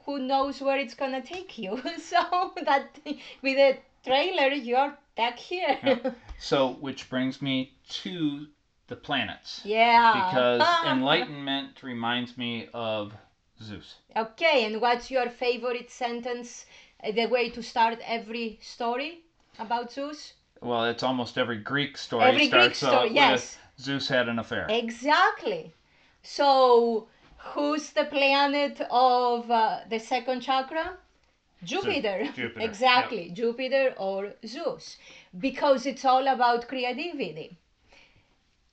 who 0.06 0.20
knows 0.20 0.62
where 0.62 0.78
it's 0.78 0.94
gonna 0.94 1.22
take 1.22 1.58
you. 1.58 1.82
so 2.00 2.54
that 2.64 3.00
with 3.42 3.58
a 3.58 3.78
trailer 4.06 4.50
you're 4.50 4.98
back 5.16 5.38
here. 5.38 5.78
Yeah. 5.84 6.12
So, 6.44 6.74
which 6.82 7.08
brings 7.08 7.40
me 7.40 7.76
to 8.02 8.48
the 8.88 8.96
planets. 8.96 9.62
Yeah. 9.64 10.14
Because 10.14 10.68
enlightenment 10.86 11.84
reminds 11.84 12.36
me 12.36 12.68
of 12.74 13.14
Zeus. 13.62 13.98
Okay, 14.18 14.66
and 14.66 14.82
what's 14.82 15.12
your 15.12 15.30
favorite 15.30 15.92
sentence? 15.92 16.66
uh, 17.04 17.12
The 17.12 17.28
way 17.28 17.50
to 17.50 17.62
start 17.62 18.00
every 18.04 18.58
story 18.60 19.20
about 19.60 19.92
Zeus? 19.92 20.34
Well, 20.62 20.86
it's 20.86 21.04
almost 21.04 21.38
every 21.38 21.58
Greek 21.58 21.98
story 21.98 22.26
Every 22.26 22.48
starts 22.48 22.84
out 22.84 22.92
story, 22.92 23.12
yes. 23.14 23.58
with 23.78 23.86
Zeus 23.86 24.08
had 24.08 24.28
an 24.28 24.40
affair. 24.40 24.66
Exactly. 24.70 25.74
So, 26.24 27.08
who's 27.54 27.92
the 27.92 28.06
planet 28.06 28.82
of 28.90 29.50
uh, 29.52 29.82
the 29.90 30.00
second 30.00 30.42
chakra? 30.42 30.98
Jupiter. 31.64 32.24
Jupiter, 32.34 32.60
exactly. 32.60 33.30
Jupiter 33.32 33.94
or 33.98 34.34
Zeus. 34.46 34.98
Because 35.38 35.86
it's 35.86 36.06
all 36.06 36.28
about 36.28 36.68
creativity. 36.68 37.58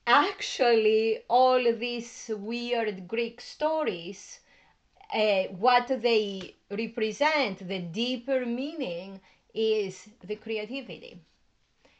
Actually, 0.06 1.20
all 1.28 1.62
these 1.74 2.30
weird 2.36 3.06
Greek 3.06 3.40
stories, 3.40 4.40
uh, 5.12 5.44
what 5.44 5.86
they 6.02 6.56
represent, 6.70 7.66
the 7.68 7.80
deeper 7.80 8.44
meaning 8.46 9.20
is 9.54 10.08
the 10.24 10.36
creativity. 10.36 11.20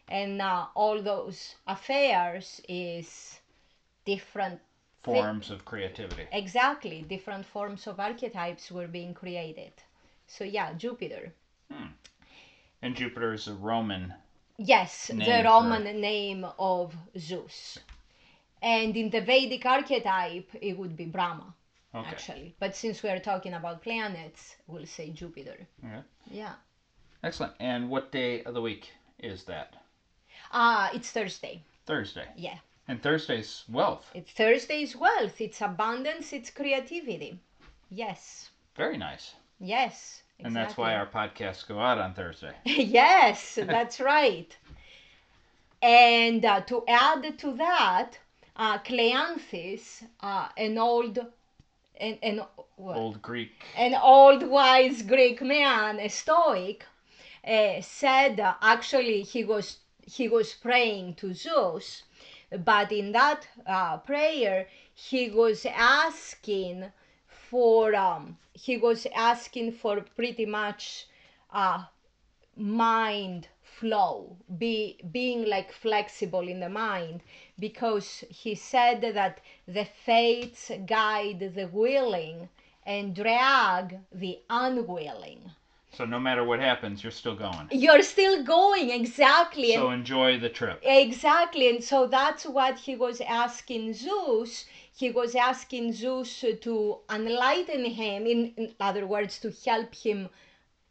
And 0.08 0.40
uh, 0.42 0.66
all 0.74 1.02
those 1.02 1.56
affairs 1.66 2.60
is 2.68 3.40
different 4.04 4.60
Forms 5.14 5.50
of 5.50 5.64
creativity. 5.64 6.26
exactly 6.32 7.02
different 7.02 7.44
forms 7.46 7.86
of 7.86 7.98
archetypes 8.00 8.70
were 8.70 8.88
being 8.88 9.14
created 9.14 9.72
so 10.26 10.44
yeah 10.44 10.72
jupiter 10.74 11.32
And 12.82 12.94
Jupiter 12.94 13.32
is 13.32 13.48
a 13.48 13.54
Roman. 13.54 14.14
yes 14.56 15.08
the 15.08 15.24
for- 15.24 15.42
roman 15.44 15.84
name 16.00 16.46
of 16.58 16.94
zeus 17.18 17.78
and 18.62 18.96
in 18.96 19.10
the 19.10 19.20
vedic 19.20 19.64
archetype 19.66 20.50
it 20.60 20.76
would 20.78 20.96
be 20.96 21.06
brahma 21.06 21.54
Okay. 21.94 22.08
actually 22.10 22.54
but 22.60 22.74
since 22.76 23.02
we 23.02 23.08
are 23.08 23.18
talking 23.20 23.54
about 23.54 23.82
planets 23.82 24.56
we'll 24.66 24.86
say 24.86 25.10
jupiter 25.10 25.66
Okay. 25.84 26.02
yeah 26.30 26.54
Excellent. 27.24 27.54
And 27.58 27.88
what 27.90 28.12
day 28.12 28.42
of 28.44 28.54
the 28.54 28.60
week 28.62 28.92
is 29.18 29.44
that? 29.44 29.74
ah 30.52 30.90
it's 30.94 31.10
thursday 31.10 31.62
Thursday. 31.86 32.28
yeah 32.36 32.58
And 32.88 33.02
Thursday's 33.02 33.64
wealth. 33.68 34.10
it's 34.14 34.32
thursday's 34.32 34.96
wealth 34.96 35.40
it's 35.40 35.60
abundance 35.60 36.32
it's 36.32 36.50
creativity 36.50 37.38
yes 37.90 38.48
Very 38.76 38.96
nice. 38.96 39.34
yes 39.60 40.22
And 40.40 40.54
that's 40.56 40.76
why 40.76 40.94
our 40.94 41.06
podcasts 41.06 41.66
go 41.66 41.78
out 41.80 41.98
on 41.98 42.14
Thursday. 42.14 42.54
yes, 42.64 43.58
that's 43.74 43.98
right. 44.16 44.56
And 45.82 46.44
uh, 46.44 46.60
to 46.62 46.84
add 46.88 47.38
to 47.38 47.52
that, 47.54 48.10
uh, 48.56 48.78
Cleanthes, 48.78 50.02
uh, 50.20 50.48
an 50.56 50.78
old, 50.78 51.18
an, 52.00 52.18
an, 52.22 52.42
what? 52.76 52.96
Old 52.96 53.20
Greek. 53.22 53.52
an 53.76 53.94
old 53.94 54.42
wise 54.48 55.02
Greek 55.02 55.42
man, 55.42 55.98
a 56.00 56.08
Stoic, 56.08 56.84
uh, 57.46 57.80
said 57.80 58.40
uh, 58.40 58.54
actually 58.62 59.22
he 59.22 59.44
was 59.44 59.78
he 60.02 60.28
was 60.28 60.54
praying 60.54 61.14
to 61.16 61.34
Zeus, 61.34 62.04
but 62.64 62.90
in 62.92 63.12
that 63.12 63.46
uh, 63.66 63.98
prayer 63.98 64.66
he 64.94 65.30
was 65.30 65.66
asking 65.66 66.90
for 67.28 67.94
um, 67.94 68.38
he 68.54 68.76
was 68.76 69.06
asking 69.14 69.72
for 69.72 70.00
pretty 70.16 70.46
much 70.46 71.06
uh, 71.52 71.84
mind 72.56 73.48
flow 73.62 74.36
be 74.58 74.98
being 75.12 75.44
like 75.46 75.72
flexible 75.72 76.48
in 76.48 76.60
the 76.60 76.68
mind 76.68 77.20
because 77.58 78.24
he 78.28 78.54
said 78.54 79.00
that 79.02 79.40
the 79.66 79.84
fates 79.84 80.70
guide 80.86 81.38
the 81.54 81.66
willing 81.66 82.48
and 82.84 83.14
drag 83.14 83.98
the 84.12 84.40
unwilling 84.50 85.52
So 85.92 86.04
no 86.04 86.20
matter 86.20 86.44
what 86.44 86.60
happens, 86.60 87.02
you're 87.02 87.10
still 87.10 87.34
going. 87.34 87.68
you're 87.70 88.02
still 88.02 88.42
going 88.44 88.90
exactly 88.90 89.72
So 89.72 89.88
and 89.88 90.00
enjoy 90.00 90.38
the 90.38 90.48
trip. 90.48 90.78
Exactly, 90.82 91.68
and 91.68 91.82
so 91.82 92.06
that's 92.06 92.44
what 92.44 92.78
he 92.78 92.94
was 92.94 93.20
asking 93.22 93.94
Zeus. 93.94 94.66
He 94.94 95.10
was 95.10 95.34
asking 95.34 95.92
Zeus 95.94 96.44
to 96.60 96.98
enlighten 97.10 97.84
him, 97.84 98.26
in, 98.26 98.52
in 98.56 98.74
other 98.78 99.06
words, 99.06 99.38
to 99.40 99.50
help 99.50 99.94
him 99.94 100.28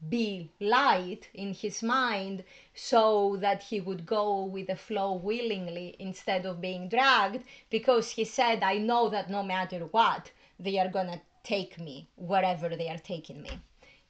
be 0.09 0.51
light 0.59 1.29
in 1.33 1.53
his 1.53 1.81
mind 1.81 2.43
so 2.75 3.35
that 3.37 3.63
he 3.63 3.81
would 3.81 4.05
go 4.05 4.43
with 4.43 4.67
the 4.67 4.75
flow 4.75 5.13
willingly 5.13 5.95
instead 5.99 6.45
of 6.45 6.61
being 6.61 6.87
dragged 6.87 7.43
because 7.71 8.11
he 8.11 8.23
said 8.23 8.61
i 8.61 8.77
know 8.77 9.09
that 9.09 9.27
no 9.27 9.41
matter 9.41 9.79
what 9.87 10.31
they 10.59 10.77
are 10.77 10.87
going 10.89 11.07
to 11.07 11.19
take 11.43 11.79
me 11.79 12.07
wherever 12.15 12.69
they 12.75 12.89
are 12.89 12.99
taking 12.99 13.41
me 13.41 13.59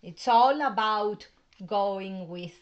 it's 0.01 0.27
all 0.27 0.61
about 0.61 1.27
going 1.65 2.27
with 2.27 2.59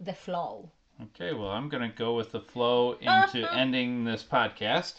the 0.00 0.14
flow. 0.14 0.70
Okay, 1.00 1.32
well, 1.32 1.50
I'm 1.50 1.68
going 1.68 1.88
to 1.88 1.96
go 1.96 2.16
with 2.16 2.32
the 2.32 2.40
flow 2.40 2.92
into 2.92 3.52
ending 3.54 4.04
this 4.04 4.24
podcast. 4.24 4.94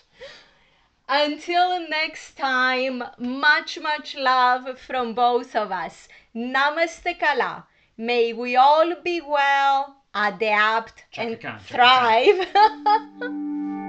until 1.08 1.90
next 1.90 2.38
time 2.38 3.04
much 3.18 3.80
much 3.80 4.16
love 4.16 4.80
from 4.80 5.14
both 5.14 5.56
of 5.56 5.72
us. 5.72 6.08
Namaste 6.36 7.20
kala. 7.20 7.66
May 7.98 8.32
we 8.34 8.56
all 8.56 8.94
be 9.04 9.20
well 9.22 9.96
adapt 10.14 11.06
Chaka 11.12 11.28
and 11.28 11.42
Khan, 11.42 11.60
thrive 11.60 12.48